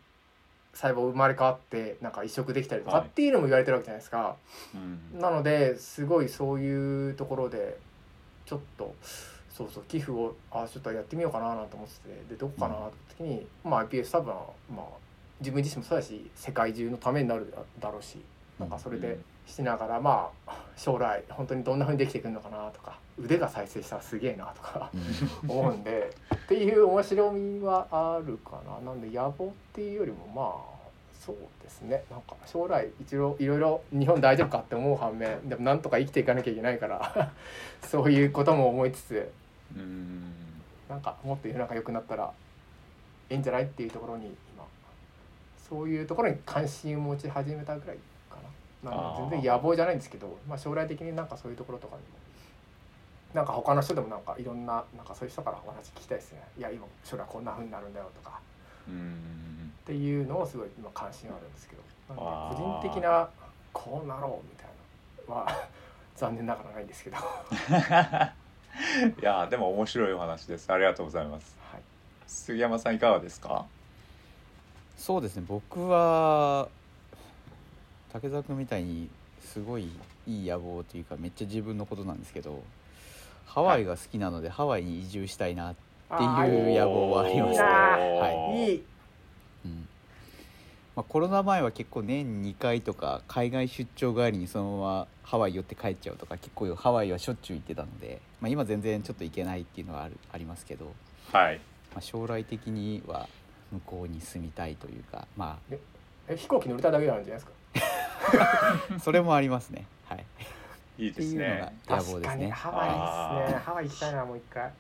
[0.74, 3.08] 細胞生まれ変わってなんか移植できたりとかはい。
[3.08, 4.36] っていうのも言われてるわけじゃないですか。
[4.74, 5.20] うん。
[5.20, 7.78] なのですごいそういうところで
[8.46, 8.96] ちょっと
[9.50, 14.34] そうそう寄付をあちょっとやってみようかななんて思っててでどこかなって時に、まあ iPS 多分
[14.76, 14.86] まあ
[15.40, 18.18] 自分自身もそうだし世界中のためになるだろうし
[18.60, 24.90] なんかそれでしながらまあ将来本当にどんな風にできていくのかなとか腕が再生したらすげえなとか
[25.44, 25.50] うん。
[25.52, 28.80] 思うんでっていう面白みはあるかな。
[28.86, 30.74] なんで野望っていうよりもまあ
[31.20, 32.04] そうですね。
[32.10, 37.32] なんか将来一応いろいろ日本大丈夫かって思う反面でもなんとか生きていかなきゃいけないから
[37.82, 39.32] そういうことも思いつつ
[39.76, 40.34] うん。
[40.90, 42.32] なんかもっと世の中良くなったら
[43.30, 44.66] いいんじゃないっていうところに今
[45.70, 47.98] そういうところに関心を持ち始めたぐらい
[48.30, 48.38] か
[48.84, 48.92] な。
[48.92, 49.16] んあー。
[49.16, 52.23] か全然野望じゃないんですけど、まあ、将来的になんかそういうところとかにも
[53.34, 56.44] なんか他の人でもなんかいろんななんかそういう人からお話聞きたいですね。
[56.58, 58.40] いや今将来こんな風になるんだよとか。
[58.88, 59.72] うん。
[59.84, 61.82] っていうのをすごい今関心があるんですけど
[62.16, 62.50] なんあー。
[62.52, 63.30] で個人的な
[63.74, 64.68] こうなろうみたい
[65.28, 65.68] なのは
[66.16, 68.34] 残念ながらないんですけど、は
[69.20, 70.72] いやでも面白いお話です。
[70.72, 71.56] ありがとうございます。
[72.28, 73.66] 杉山さんいかがですか？
[74.98, 75.44] そうですね。
[75.48, 76.68] 僕は
[78.12, 79.10] 竹澤君みたいに
[79.42, 79.90] すごい
[80.28, 82.64] いい野望というかめっちゃ自分のことなんですけど
[83.54, 85.76] ハワイが好きなので、ハワイに移住したいな、
[86.10, 86.28] あってい
[86.76, 88.72] う野望はありますねいいなはい。
[88.72, 88.84] いい。
[89.66, 89.88] うん。
[90.96, 100.94] まあ、コロナ前は結構年2回とか海外出張帰りにそのままハワイ寄って帰っちゃうとか結構ハワイはしょっちゅう行ってたので、まあ、今全然ちょっと行けないっていうのはあるありますけど、
[101.32, 101.60] はい。
[101.94, 103.28] まあ、将来的には
[103.72, 105.58] 向こうに住みたいというかま
[106.28, 107.52] え飛行機乗れただけなんじゃないですか？
[108.96, 109.86] あ それもありますね。
[110.08, 110.26] はい
[110.98, 111.74] いいですね。
[111.88, 113.60] 確かにハワイですね。
[113.60, 114.72] ハワイ行きたいなもう一回。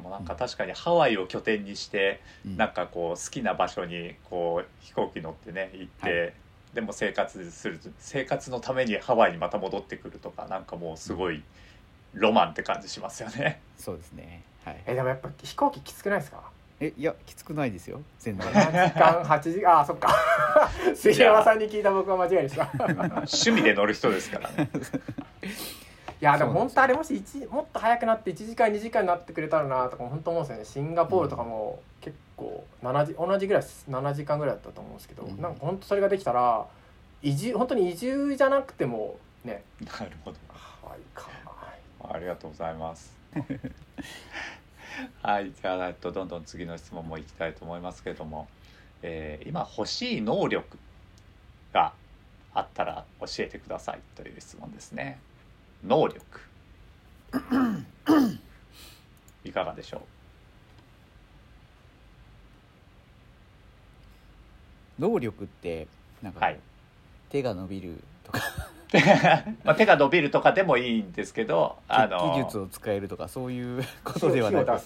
[0.00, 2.56] もうなんか確かにハワイを拠点にしてうん。
[2.56, 6.30] なんかこう好きな場所にこう飛行機乗ってね行って、は
[6.74, 11.42] でも生活する生活のためにハワイにまた戻ってくるとかなんかもうすごい
[12.14, 13.60] ロマンって感じしますよね。
[13.76, 14.42] そうですね。
[14.64, 14.82] はい。
[14.86, 16.42] えでもやっぱ飛行機きつくないですか？
[16.80, 18.00] えいやきつくないですよ。
[18.18, 18.50] 全然。
[18.50, 19.60] 7時間？8時？
[19.60, 20.14] 間あそっか。
[20.94, 22.64] 杉山さんに聞いた僕は間違いでした。
[22.64, 24.70] い趣味で乗る人ですからね。
[26.20, 36.66] やでも本当あれもし一もっと早くなって1時間2時間になってくれたらなとか本当思うんですよねシンガポールとかも結構7時同じぐらいです7時間ぐらいだったと思うんですけど、うんなんか本当それができたら
[37.22, 40.36] 移住本当に移住じゃなくてもねなるほど。
[40.48, 41.28] ハワイか
[42.04, 43.16] ありがとうございます。
[45.22, 48.48] はい、じゃあ、と、どんどん次の質問もいきたいと思いますけれども。
[49.02, 50.78] えー今欲しい能力
[51.72, 51.92] が
[52.54, 55.18] あったら教えてくださいという質問ですね。
[55.84, 56.20] 能力。
[59.44, 60.02] いかがでしょ
[64.98, 65.88] 能力って
[66.22, 66.60] なんか、はい
[67.32, 68.42] 手が伸びるとかう。
[69.64, 74.82] まあ、手が伸びるとかでもいいんですけど、 あの技術を使えるとかそういう こ火とではなく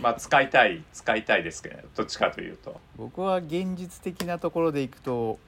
[0.00, 2.80] まあ、使いたい、使いたいですけど、どっちかというと。
[2.96, 5.38] 僕は現実的なところでいくと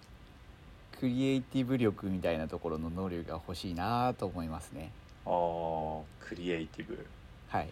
[0.98, 4.90] クリエイティブ力みたいなところの能力が欲しいなと思いますね。
[5.26, 7.06] おークリエイティブ。
[7.48, 7.68] はい。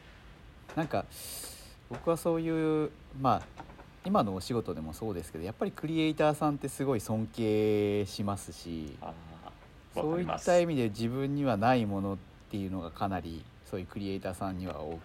[0.77, 1.05] なんか
[1.91, 3.63] 僕はそういうまあ
[4.05, 8.97] 今のお仕事でもそうですけどやっぱりクリエイターさんってすごい尊敬しますし
[9.95, 12.17] そういった意味で自分にはないものっ
[12.51, 15.01] ていうのがかなりそういうクリエイターさんには多く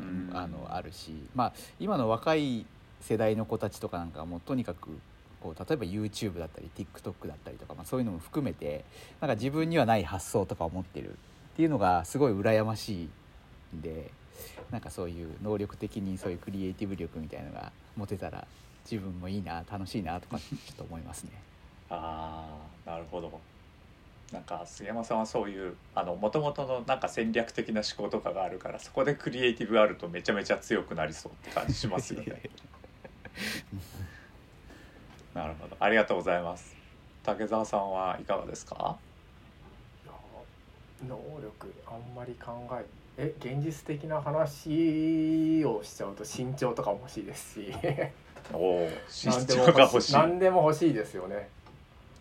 [0.00, 0.30] うん。
[0.34, 2.66] あのあるし、まあ、今の若い
[3.00, 4.90] 世代の子たちとかなんかはもうとにかく
[5.42, 8.84] こう例えば YouTube だったり TikTok だったりとか、まあ、そういうのも含めて
[9.20, 11.12] なんか自分にはない発想とかを持ってるっ
[11.56, 13.08] ていうのがすごい羨まし
[13.72, 14.10] いんで
[14.70, 18.46] なんかそういう能力的にそういうクリエイティブ力みたいのが持てたら
[18.90, 21.30] 自分もいいな楽しいなとかちょっと思いますね。
[21.90, 22.46] あ
[22.86, 23.38] あなるほど
[24.32, 32.40] なんか杉山さんはそういうあの元々のなんか戦略的な思考とかがあるからそこでクリエイティブあるとめちゃめちゃ強くなりそうって感じしますよね
[35.34, 35.76] なるほど。
[35.80, 36.76] ありがとうございます。
[37.24, 38.96] 竹澤さんはいかがですか？
[41.08, 42.84] 能力あんまり考え
[43.18, 47.72] え現実的な話をしちゃうと身長とかも欲しいですし。
[48.52, 48.88] おお
[49.24, 51.48] 身何でも長が欲しい何でも欲しいですよね。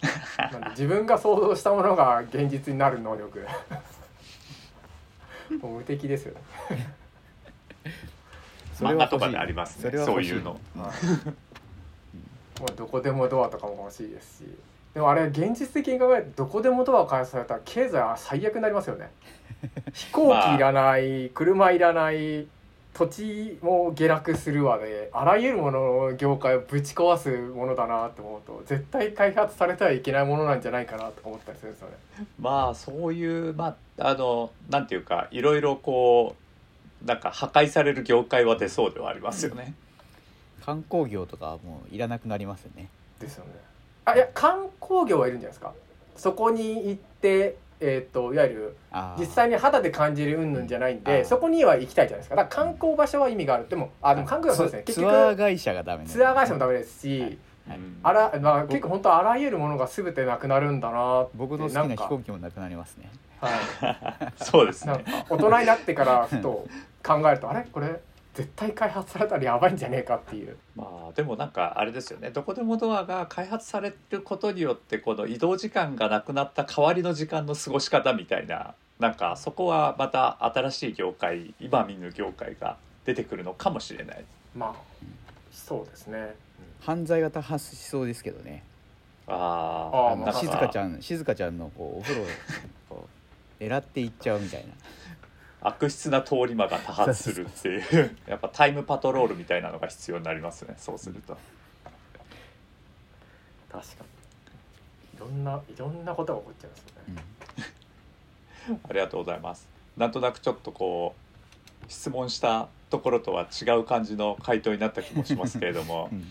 [0.52, 3.40] なんで自分が想像したものが現実になる能力。
[5.62, 6.36] もう無敵ですよ
[6.70, 6.94] ね。
[8.80, 9.92] 漫画とかでありますね。
[10.06, 10.60] そういうの
[12.62, 14.46] もうどこでもドアとかも欲しいですし
[14.94, 19.10] でもあれ現実的に考えるとどこでもドア開発されたら経済は最悪になりますよね
[19.94, 22.48] 飛行機いらない、車いらない
[22.94, 31.96] 土地も下落するわであらゆるものの業界をぶち壊すものだなって思うと絶対開発されてはいけないものなんじゃないかなとか思ったりするんですよね。
[32.40, 36.36] まあそういうまああのなんていうかいろいろこ
[37.04, 39.74] うなんか破壊される業界は出そうではありますよね。
[40.66, 42.88] 観光業とかはもういらなくなりますよね。
[43.20, 43.52] ですよね。
[44.06, 45.74] あいや観光業はいるんじゃないですか。
[46.16, 48.76] そこに行ってえっ、といわゆる
[49.18, 51.26] 実際に肌で感じる云々じゃないんあでー。
[51.26, 52.36] そこには行きたいじゃないですか。
[52.36, 53.68] だから観光場所は意味がある。
[53.68, 57.30] でもあでも観光はそうですねツ結局ツアー会社がダメツアー会社もダメですし、はい。
[57.68, 57.78] はい。
[57.78, 58.00] うん。
[58.04, 63.10] あら、まあ、結構本当あらゆるものが全てなくなるんだなって僕の好きな飛行機もなくなりますね。
[63.40, 64.94] はい、 そうですね。
[64.94, 66.68] か大人になってからふと
[67.04, 67.64] 考えるとあれ？
[67.72, 68.00] これ？
[68.34, 70.58] 絶対開発されたらやばいんじゃねえかっていう。
[70.76, 72.32] まあでもなんかあれですよね。
[72.32, 78.74] どこでもドアが開発されることによってこの移動時間がなくなった代わりの時間の過ごし方みたいな。
[79.00, 84.24] なんかそこはまた新しい業界今見ぬ業界が出てくるのかもしれない。
[84.56, 84.76] まあ
[85.52, 86.36] そうですね、
[86.80, 88.64] 犯罪が多発しそうですけどね。
[89.28, 92.26] ああ静香ちゃん静香ちゃんのこうお風呂を
[92.90, 93.10] こ
[93.60, 94.74] う 狙っていっちゃうみたいな
[95.62, 98.18] 悪質な通り魔が多発するっていう。
[98.28, 100.76] やっぱタイムパトロールみたいなのが必要になりますね。
[100.78, 101.38] そうすると。
[103.72, 105.18] 確かに。
[105.18, 109.68] いろんないろんなことが起こっちゃいますよね、ありがとうございます。
[109.98, 111.16] なんとなくちょっとこ
[111.88, 116.26] う質問したところとは違う感じの回答になった気もしますけれども うん。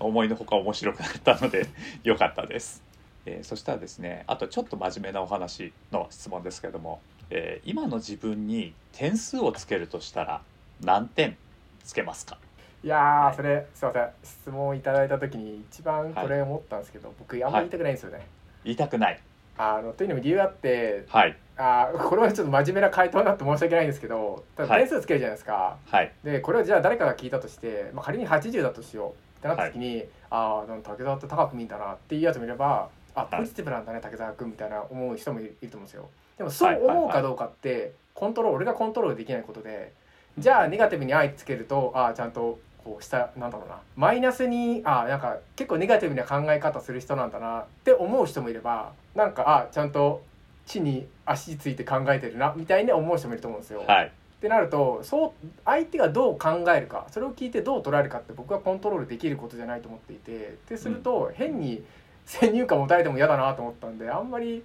[0.00, 1.68] 思いのほか面白くなったので
[2.02, 2.82] 良かったです、
[3.24, 7.00] えーそしたらですねあとちょっと真面目なお話の質問ですけれども、
[7.34, 10.42] えー今の自分に点数をつけるとしたら
[10.82, 11.36] 何点
[11.84, 12.36] つけますか？
[12.84, 14.10] いやーそれすいません。
[14.22, 18.26] 質問いただいた時に一番これ思ったんですけど、僕あんまり言いたくないんですよね、
[18.64, 19.20] 言いたくない。
[19.56, 21.36] あのというのも理由があってはい。
[21.56, 24.80] あーこれはちょっと真面目な回答になって申し訳ないんですけどただはい。
[24.80, 26.12] 点数つけるじゃないですか、はい。
[26.24, 29.10] でこれをじゃあ誰かが聞いたとして、まあ、仮に80だとしよう。
[29.38, 33.38] ってなった時に、ああでも竹澤って高く見んだなっていうやつもいればあはい。
[33.38, 36.08] ポジティブなんだね竹澤君みたいな思う人もいると思うんですよ
[36.38, 39.92] でもそう思うかどうかってコントロール俺がコントロールできないことで
[40.38, 50.22] じゃあネガティブに愛つけるとああちゃんとこうしたなんだろうなマイナスにあなんか結構ネガティブな考え方する人なんだなって思う人もいればなんかあちゃんと
[50.66, 53.84] 地に足ついて考えてるなみたいに思う人もいると思うんですよ。
[53.86, 54.06] はい。
[54.06, 54.10] っ
[54.42, 61.84] てなるとそう相手がどう考えるかそれを聞いてどう捉えるかって僕はコントロールできることじゃないと思っていてってすると変に
[62.26, 64.64] 先入観持たれても嫌だなと思ったんであんまり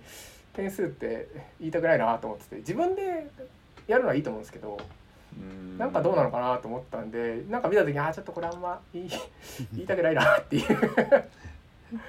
[0.58, 1.28] 点数って
[1.60, 3.28] 言いたくないなと思ってて自分で
[3.88, 4.78] やるのはいいと思うんですけど
[5.38, 5.78] うん。
[5.78, 9.10] なんかどうなのかなと思ったんでなんか見た時にあーちょっとこれあんま言い
[9.74, 10.66] 言いたくないなっていう。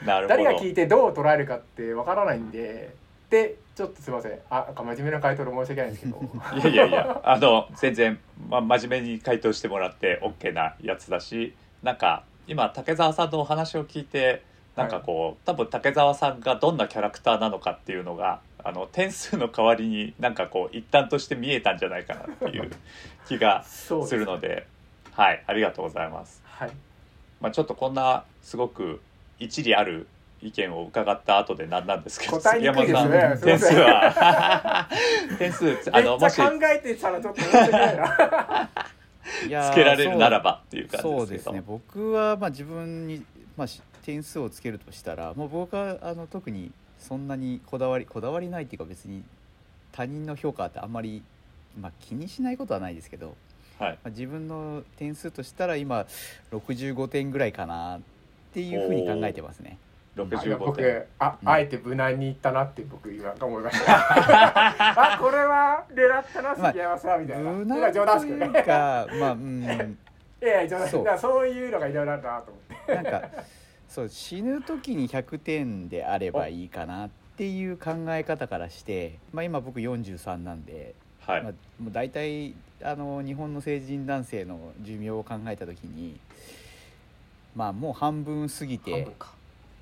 [0.05, 2.93] 誰が聞いてどう捉えるかってわからないんで
[3.31, 4.39] でちょっとすいません。
[4.51, 6.21] あ真面目な回答で申し訳ないんですけど。
[6.57, 8.19] いやいやいやあの全然、
[8.49, 14.43] ま、真面目に回答してもらって OK なやつだしなんか今竹澤さんのお話を聞いて
[14.79, 22.71] なんかこう、多分竹澤さんがどんなキャラクターなのかっていうのがあの点数の代わりになんかこう一旦として見えたんじゃないかなっていう
[23.29, 24.67] 気がすするので
[25.19, 25.43] はい。
[25.49, 26.41] ありがとうございます。
[26.45, 26.71] はい。
[27.41, 29.01] まあ、ちょっとこんなすごく
[29.41, 30.07] 一理ある
[30.41, 32.43] 意見を伺った後でなんなんですけどね。
[32.45, 33.11] 杉山さん
[33.41, 34.89] 点数は。
[35.39, 37.51] 点数あのもし考えてたらちょっとつ
[39.75, 41.27] けられるならばっていう感じですけど。
[41.27, 41.63] ですね。
[41.67, 43.25] 僕はまあ自分に、
[43.57, 49.23] まあ、し点数をつけるとしたらもう僕はあの特にそんなにこだわりこだわりないっていうか別に
[49.93, 51.23] 他人の評価ってあんまり、
[51.79, 53.37] まあ、気にしないことはないですけど、
[53.79, 53.93] はい。
[53.93, 56.07] まあ、自分の点数としたら今
[56.53, 58.01] 65点ぐらいかなっ
[58.55, 59.77] ていうふうに考えてますね。
[60.17, 61.05] あいや65僕点。
[61.19, 61.49] あうん。
[61.49, 63.93] あえて無難に言ったなって僕今思いました。
[65.15, 68.53] あこれは狙ったなまあ杉山さんみたいな、無今難冗談ですけど。
[68.53, 68.65] ね
[69.21, 69.99] まあうん。
[70.41, 70.89] いやいや冗談。
[70.89, 71.19] そう。
[71.19, 72.95] そういうのがいろいろあるなと思って。
[72.95, 73.29] なんか
[73.89, 86.19] そう死ぬ時に100点であればいいかなっていう考え方からして、まあ、今僕43なんで、はい、まあ、もう大体あの日本の成人男性の寿命を考えた時に
[87.57, 89.09] まあもう半分過ぎて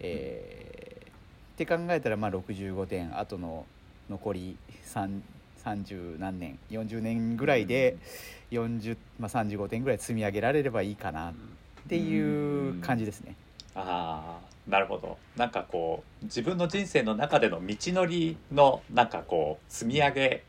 [0.00, 1.06] えー
[1.54, 3.64] って考えたらまあ65点あとの
[4.10, 5.20] 残り3
[5.64, 7.96] 30何年40年ぐらいで
[8.52, 11.34] 40、まあ、35点ぐらい積み上げられればいいかなっ
[11.88, 13.34] ていう感じですね。
[13.76, 15.18] ああなるほど。
[15.36, 20.44] なんかこう自分の人生の中での道のりのなんかこう積み上げ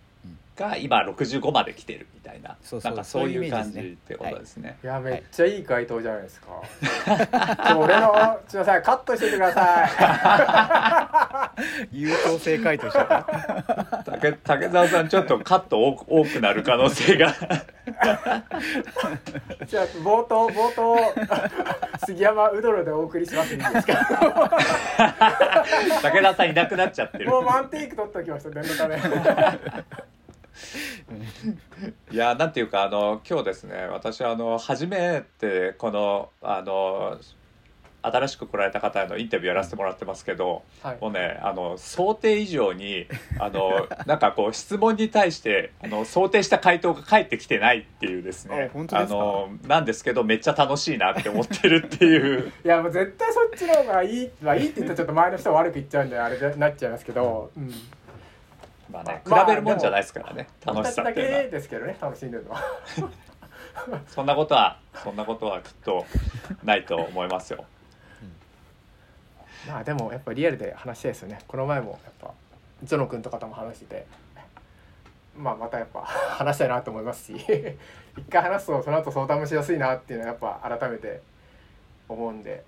[0.57, 4.77] が今65まで来てるみたいなそうそうなんかそういう感じってことですね。
[4.83, 4.87] い。
[4.87, 6.47] やめっちゃいい回答じゃないですか、
[7.67, 11.51] ちょ俺のすいませんカットしててくださ
[11.91, 14.03] 優等生回答しちゃった？
[14.11, 17.29] 竹竹澤さんちょっとカット多く多くなる可能性が。
[17.29, 17.33] い
[19.67, 20.97] じゃあ冒頭冒頭
[22.05, 23.93] 杉山うどろでお送りしますいいですか？
[26.01, 27.29] 武田さんいなくなっちゃってる。
[27.29, 28.97] もうワンテイク取っておきました念のため
[32.11, 37.19] いやなんていうかあの今日ですね私あの初めてこのあの
[38.01, 40.97] 新しく来られた方へのインタビューやらせてもらってますけど、はい。
[41.01, 43.07] もうねあの想定以上に
[43.39, 52.51] あのなんかこう質問に対してあの想定した回答が返ってきてないっていうですねあのなんですけどめっちゃ楽しいなって思ってるっていう。
[52.63, 57.73] いやもう絶対そっちの方がいいまあいいって言ったらちょっと周りの人は悪く言っちゃうんであれになっちゃいますけど、うん、
[58.91, 61.43] まあね比まあべるもんじゃないですからね、僕楽たちだしさっていうのは。
[61.43, 62.61] けですけどね楽しんでるのは
[64.07, 66.05] そんなことはそんなことはきっと
[66.63, 67.65] ないと思いますよ。
[69.67, 71.39] まあでもやっぱリアルで話したいですよね。
[71.47, 72.31] この前もやっぱ
[72.83, 74.07] ゾノ君とかとも話してて。
[75.35, 77.33] まあまたやっぱ話したいなと思いますし。
[78.17, 81.21] 一回話すとその後相談もしやすいなっていうのはやっぱ改めて
[82.09, 82.63] 思うんで。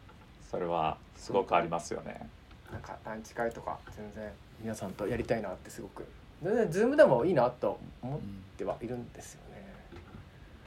[0.49, 2.27] それはすごくありますよね。
[2.71, 6.05] なんかランチ会とか全然皆さんとやりたいなってすごく。
[6.43, 8.19] 全然ズームでもいいなと思っ
[8.57, 9.59] てはいるんですよね。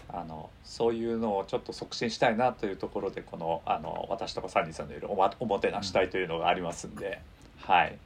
[0.08, 7.20] あのそういうのをちょっと促進したいなというところでこのあの私とかサニーさんのいるおまおもてなし隊というのがありますんで、
[7.58, 7.96] はい。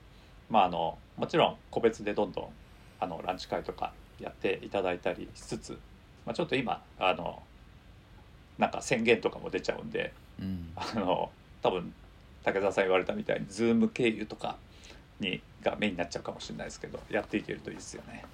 [0.49, 2.49] まああのもちろん個別でどんどん
[3.01, 5.79] あのランチ会とかやっていただいたりしつつ、
[6.25, 7.43] まあ、ちょっと今あの
[8.59, 10.71] なんか宣言とかも出ちゃうんでうん。
[10.77, 11.31] あの
[11.63, 11.93] 多分
[12.45, 14.57] 武田さん言われたみたいに Zoom 経由とか
[15.21, 18.25] にがメインになっちゃうかもしれないですけどやっていけるといいですよね。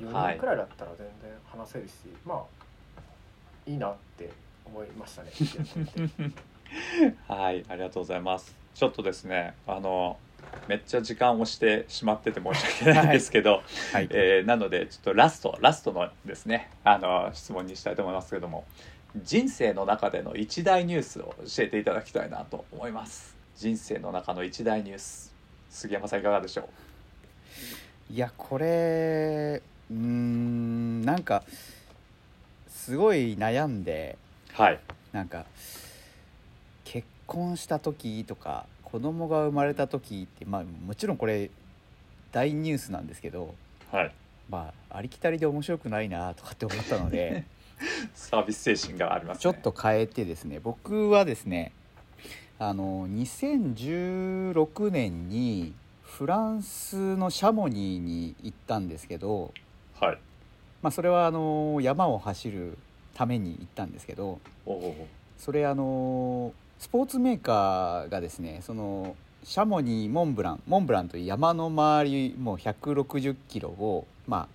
[0.00, 1.92] 4はい人くらいだったら全然話せるし、
[2.24, 2.60] まあ
[3.66, 4.30] いいなって
[4.64, 5.30] 思いましたね。
[7.28, 8.54] はい、ありがとうございます。
[8.74, 10.16] ちょっとですね、あの
[10.68, 18.64] めっちゃ時間をしてしまってて申し訳ないんですけど、はい、えーなのでちょっとラストラストのですね、あの質問にしたいと思いますけれども、
[19.16, 23.36] 人生の中での一大ニュースを教えていただきたいなと思います。
[23.56, 25.29] 人生の中の一大ニュース、
[25.70, 26.68] 杉山さんいかがでしょ
[28.10, 31.44] いやこれうーんなんか
[32.68, 34.18] すごい悩んで
[34.58, 34.62] う。
[34.62, 34.80] はい、
[35.12, 35.46] なんか
[36.84, 41.50] 結婚した時とか子供が生まれた時ってまあもちろんこれ
[42.32, 43.54] 大ニュースなんですけど
[43.92, 44.12] はい、
[44.48, 47.44] まあありきたりで面白くないなとかって思ったので
[48.14, 49.42] サービス精神がありますね。
[49.42, 51.72] ちょっと変えてですね僕はですね
[52.62, 59.54] あの2016年にフランスのシャモニーに行ったんですけど、
[59.98, 60.18] はい、
[60.82, 62.76] まあ、それはあの山を走る
[63.14, 64.40] ために行ったんですけど
[65.38, 74.48] それあのスポーツメーカーがですねそのシャモニーモンブランモンブランという山の周りもう160キロを、ま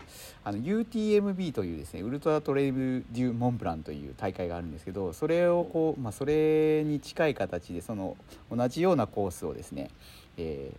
[0.44, 8.16] あ、あの UTMB というですねウルトラトレイルデュモンブランという大会があるんですけどそれをこう、まあ、それに近い形でその
[8.52, 9.90] 同じようなコースをですね、
[10.38, 10.78] えー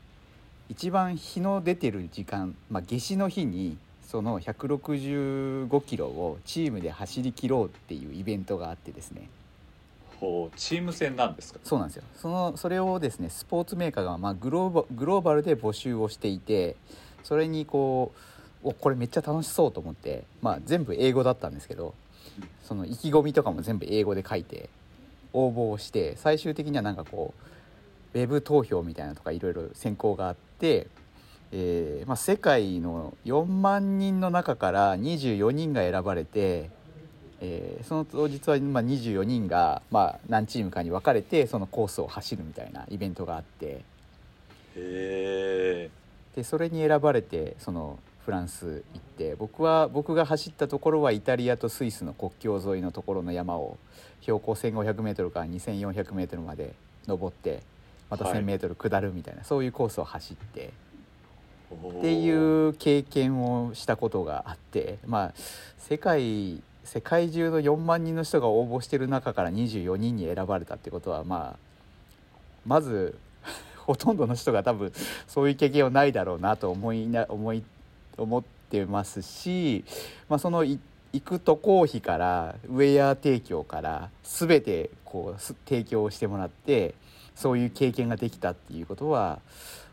[0.69, 9.29] 一番日の出てる時間、まあ、夏至の日にその165キロをチームで走り切ろうっていうイベントがあってですね。
[10.21, 11.61] ほうチーム戦なんですか？
[11.63, 16.77] そうなんですよそのそれをですねスポーツメーカーが、まあ、グローバグローバルで募集をしていて
[17.23, 18.13] それにこ
[18.65, 21.95] うおこれめっちゃ楽しそうと思って、まあ、全部英語だったんですけど
[22.65, 24.69] その意気込みとかも全部英語で書いて
[25.33, 27.35] 応募をして最終的にはなんかこ
[28.15, 30.87] うウェブ投票みたいなとかいろいろ選考があって、
[31.53, 36.71] えーまあ、世界の4万人の中から24人が選ばれて、
[37.41, 43.85] えーその当日はまあ24人がまあ何チームかに分かれてそのコースを走るみたいなイベントがあって。
[44.75, 53.79] でそれに選ばれてそのフランス行って僕は僕が走ったところはイタリアとスイスの国境沿いのところの山を
[54.21, 56.75] 標高 1500m から 2400m まで
[57.07, 57.63] 登って
[58.11, 58.45] またはい。
[58.45, 60.67] 1000m 下るみたいな、そういうコースを走って。
[60.67, 60.69] っ
[61.99, 65.33] っていう経験をしたことがあってまあ
[65.79, 71.59] 世界世界中の4万人の人が応募してる中から24人に選ばれたってことはまあ
[72.65, 73.19] まず
[73.85, 74.93] ほとんどの人が多分
[75.27, 77.63] そういう経験はないだろうなと思いな思い
[78.17, 79.85] 思ってますし、
[80.29, 80.81] まあ、その行
[81.23, 86.95] く渡航費からウェア提供から全てこう提供してもらって
[87.35, 89.41] そういう経験ができたっていうことは、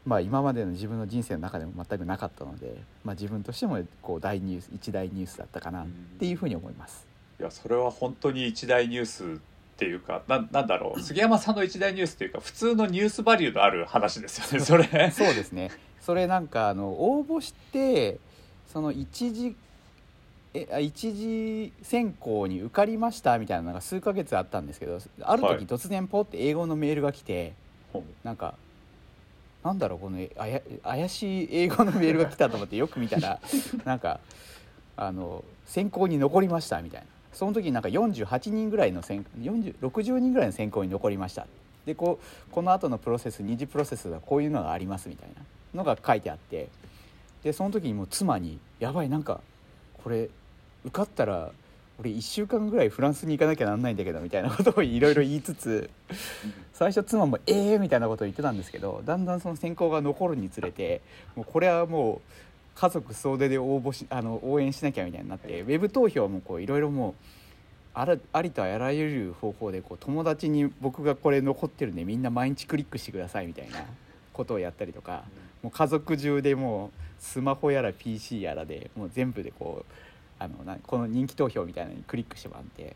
[0.05, 2.75] まあ、今までの自分の人生の中でも全くなかったので、
[3.05, 5.87] まあ、自分としてもこう大ニュース一大ニュースだったかなっ
[6.19, 7.07] ていうふうに思います。
[7.39, 9.27] いやそれは本当に一大ニュースっ
[9.77, 11.01] ていうかななんだろう。
[11.01, 15.11] 杉山さんの一大ニュースっていうか普通のニュースバリューのある話ですよね それ。
[15.11, 15.71] そうですね。
[16.01, 18.19] それなんかあの応募して
[18.67, 19.55] その一次
[20.53, 25.59] えあ一次選考に受かりましたみたいなのが数ヶ月あったんですけどあるはい。
[25.59, 27.53] 時突然ポって英語のメールが来て、
[27.93, 28.03] ほう。
[28.25, 28.55] なんか
[29.63, 33.39] なんだろうこのえあや怪しい英語のメールが来たと思ってよく見たら
[33.85, 34.19] なんか
[34.97, 37.07] あの選考に残りましたみたいな。
[37.31, 41.47] その時になんか48人ぐらいの選40 60人ぐらいの選考に残りました。
[41.85, 45.41] でこうこの後のプロセス二次プロセスではこういうのがありますみたいな
[45.73, 46.69] のが書いてあって。
[47.43, 49.41] でその時にもう妻に「やばいなんか
[50.01, 50.29] これ
[50.85, 51.51] 受かったら
[51.99, 55.89] 俺1週間ぐらいフランスに行かなきゃなんないんだけど」みたいなことをいろいろ言いつつ
[56.73, 61.01] 最初妻も「ええー!」みたいなことを言ってたんですけどだんだんその選考が残るにつれて
[61.35, 62.21] もうこれはもう
[62.75, 67.13] 家族総出で応募しあの応援しなきゃみたいになってウェブ投票もこういろいろも
[67.93, 73.85] あらありとあらゆる方法でこう友達に僕がこれ残ってるんでみんな毎日クリックしてくださいみたいな
[74.33, 75.23] ことをやったりとか
[75.61, 79.93] もう家族中でもうスマホやら PC やらでもう全部でこう
[80.43, 82.95] あのなこの人気投票みたいなのにクリックしてもらって、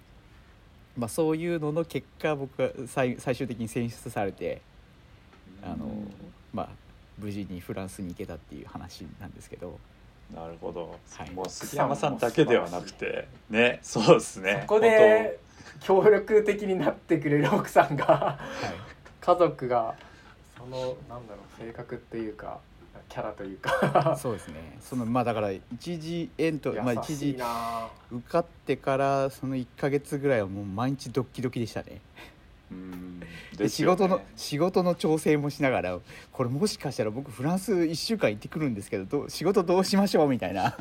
[0.97, 4.61] まあ、そういうのの結果僕は最最終的に選出されて
[5.63, 5.87] あの、
[6.53, 6.69] まあ、
[7.17, 9.79] 無事にフランスに行けたっていう話なんですけど。
[10.35, 11.31] なるほど、はい。
[11.31, 13.29] もう杉山さんだけではなくて。
[13.49, 13.79] ね。
[13.81, 14.57] そうですね。
[14.63, 15.39] そこで
[15.79, 18.37] 協力的になってくれる奥さんがは
[18.67, 18.71] い。
[19.21, 19.95] 家族が。
[20.57, 22.59] そのなんだろう性格っていうか
[23.09, 24.15] キャラというか。
[24.19, 24.77] そうですね。
[24.79, 32.01] そのまあだから一時エントまあ一時な受かってからその1か月ぐらいはもう毎日ドッキドキでしたね。
[32.71, 33.19] うん。
[33.55, 33.69] でね。
[33.69, 35.99] 仕事の仕事の調整もしながら
[36.31, 40.77] これもしかしたら僕フランス1週間行ってくるんですけどどう仕事どうしましょうみたいな。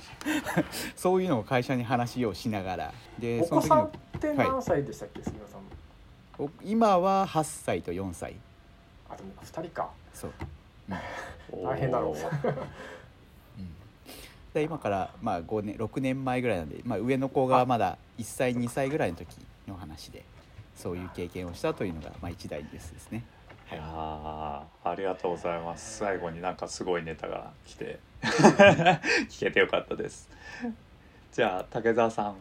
[0.97, 2.95] そういうのを会社に話をしながら。
[3.18, 5.61] でおその時の子さんって何歳でしたっけ、杉村さん。
[6.39, 8.37] お今は8歳と4歳。
[9.09, 9.91] あでも2人か。
[10.12, 10.33] そう、
[11.53, 12.12] 大変だろう。
[12.12, 12.18] うん、
[14.55, 19.28] で今からまあ5年6年前ぐらいなんで、まあ、上の子がまだ1歳2歳ぐらいの時
[19.66, 20.24] の話で
[20.76, 23.24] そういう経験をしたというのが、まあ、一大ニュースですね。
[23.72, 25.99] いやーありがとうございます。
[25.99, 27.99] 最後になんかすごいネタが来て。
[29.28, 30.28] 聞けてよかったです。
[31.32, 32.37] じゃあ竹澤さん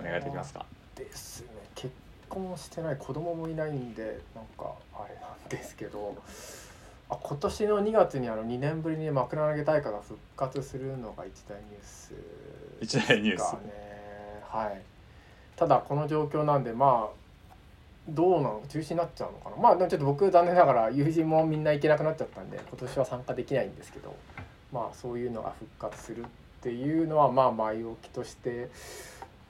[0.00, 0.64] お願いできますか？
[0.94, 1.48] ですね。
[1.74, 1.94] 結
[2.28, 6.16] 婚してない子供もいないんでなんかあれなんですけど
[7.08, 12.14] あ今年の2月にあの2年ぶりに枕投げ大会が復活するのが一大ニュース
[12.80, 13.36] 一大ニュース。
[13.36, 14.82] ですかねはい。
[15.56, 17.16] ただこの状況なんでまあ
[18.08, 18.62] どうなの？
[18.68, 19.56] 中止になっちゃうのかな？
[19.56, 24.14] まあでもちょっと僕残念ながら友人もみんな行けなくなっちゃったんで今年は参加できないんですけど
[24.72, 26.26] まあそういうのが復活するっ
[26.62, 28.68] ていうのはまあ前置きとして。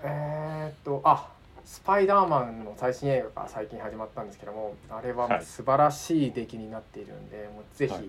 [0.03, 1.31] えー、っとあ
[1.67, 8.05] スパイダーマンの最新映画が最近始まったんですけどもあれは素晴らしい出来になっているんで、もうぜひはい。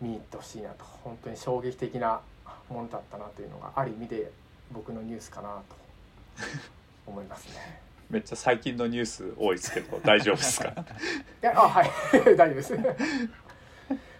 [0.00, 0.84] 見に行ってほしいなと。
[1.04, 2.20] 本当に衝撃的な
[2.70, 4.30] ものだったなというのがある意味で
[4.72, 5.76] 僕のニュースかなと
[7.06, 7.80] 思いますね。
[8.08, 10.68] めっちゃ最近のニュース多いですけど大丈夫ですか？
[10.72, 10.74] い
[11.42, 11.90] やあはい。
[12.36, 12.72] 大丈夫です。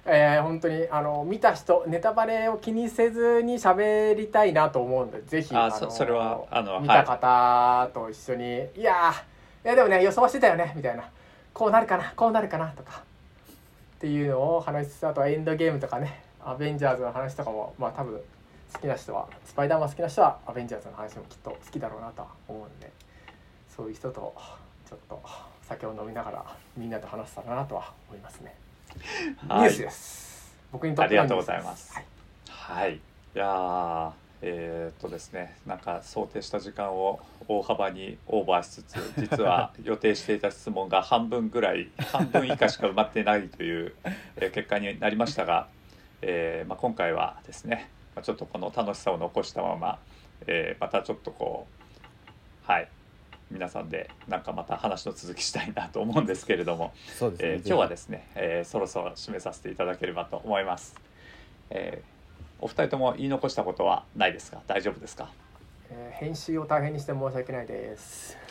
[0.09, 8.45] えー、本当にあの見た人ネタバレを気にせずに喋りたいなと思うのでぜひあのそそれはあの見た方と一緒に、
[8.77, 11.11] い、やーいやでもね予想してたよねみたいな。
[11.53, 13.03] こうなるかなこうなるかなとか。
[13.97, 16.23] っていうのを話しつつあとはエンドゲームとかね。
[16.45, 18.21] アベンジャーズの話とかもまあ多分
[18.73, 22.93] 好きな人はスパイダーマン好きな人はアベンジャーズの話もきっと好きだろうなとは思うんで。
[23.75, 24.35] そういう人と
[24.89, 25.21] ちょっと
[25.63, 28.55] 酒を飲みながらみんなと話せたらなとは思いますね。
[29.43, 30.55] ニュはいースです。
[30.73, 31.95] 僕にとってありがとうございます。
[31.95, 32.05] はい。
[32.49, 32.95] はい。
[32.95, 32.99] い
[33.35, 34.11] やー
[34.43, 43.95] えーっとですねなんか想定した時間を大幅にオーバーしつつ 実は予定していた質問が半分ぐらい半分以下しか埋まってないという、
[44.37, 45.69] えー結果になりましたが、
[46.23, 49.99] えーまあ、今回はですね、まあ、ちょっとこの楽しさを残したまま、
[50.47, 51.67] えーまたちょっとこ
[52.69, 52.89] うはい
[53.51, 56.93] 皆さんでなんかまた話の続きしたいなと思うんですけれども、ね、
[57.39, 60.95] えー今日はですね、えーそろそろ締めさせていただければと思います、
[61.71, 62.17] えー
[62.59, 64.63] お二人とも言い残したことはないですか？
[64.67, 65.31] 大丈夫ですか？
[65.91, 68.37] えー編集を大変にして申し訳ないです。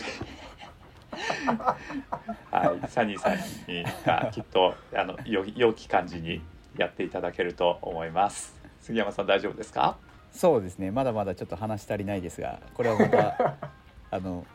[2.51, 3.37] はいサニーさん
[3.71, 6.41] にがきっとあのよ良き感じに
[6.77, 8.55] やっていただけると思います。
[8.81, 9.97] 杉山さん大丈夫ですか？
[10.31, 10.91] そうですね。
[10.91, 13.55] まだまだちょっと話足りないですがこれはまた
[14.11, 14.45] あの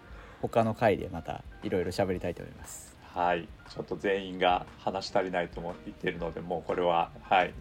[0.41, 2.97] 他の回でまたいろいろ喋りたいと思います。
[3.15, 3.49] はい。
[3.69, 7.53] ちょっと全員が話足りないと思って言っているのでもうこれははい。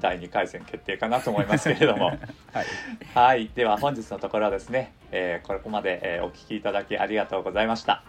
[0.00, 2.06] 第2回戦決定かなと思いますけれども。
[2.52, 2.66] はい。
[3.14, 8.04] はい、では本日のところはですね、えーここまで、えーお聞きいただきありがとうございました、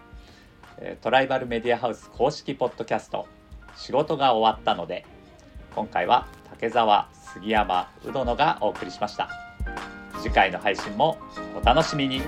[0.78, 3.28] えートライバルメディアハウス公式ポッドキャスト
[3.76, 5.06] 仕事が終わったので
[5.74, 9.30] 今回は竹澤杉山うどのがお送りしました。
[10.22, 11.18] 次回の配信も
[11.56, 12.22] お楽しみに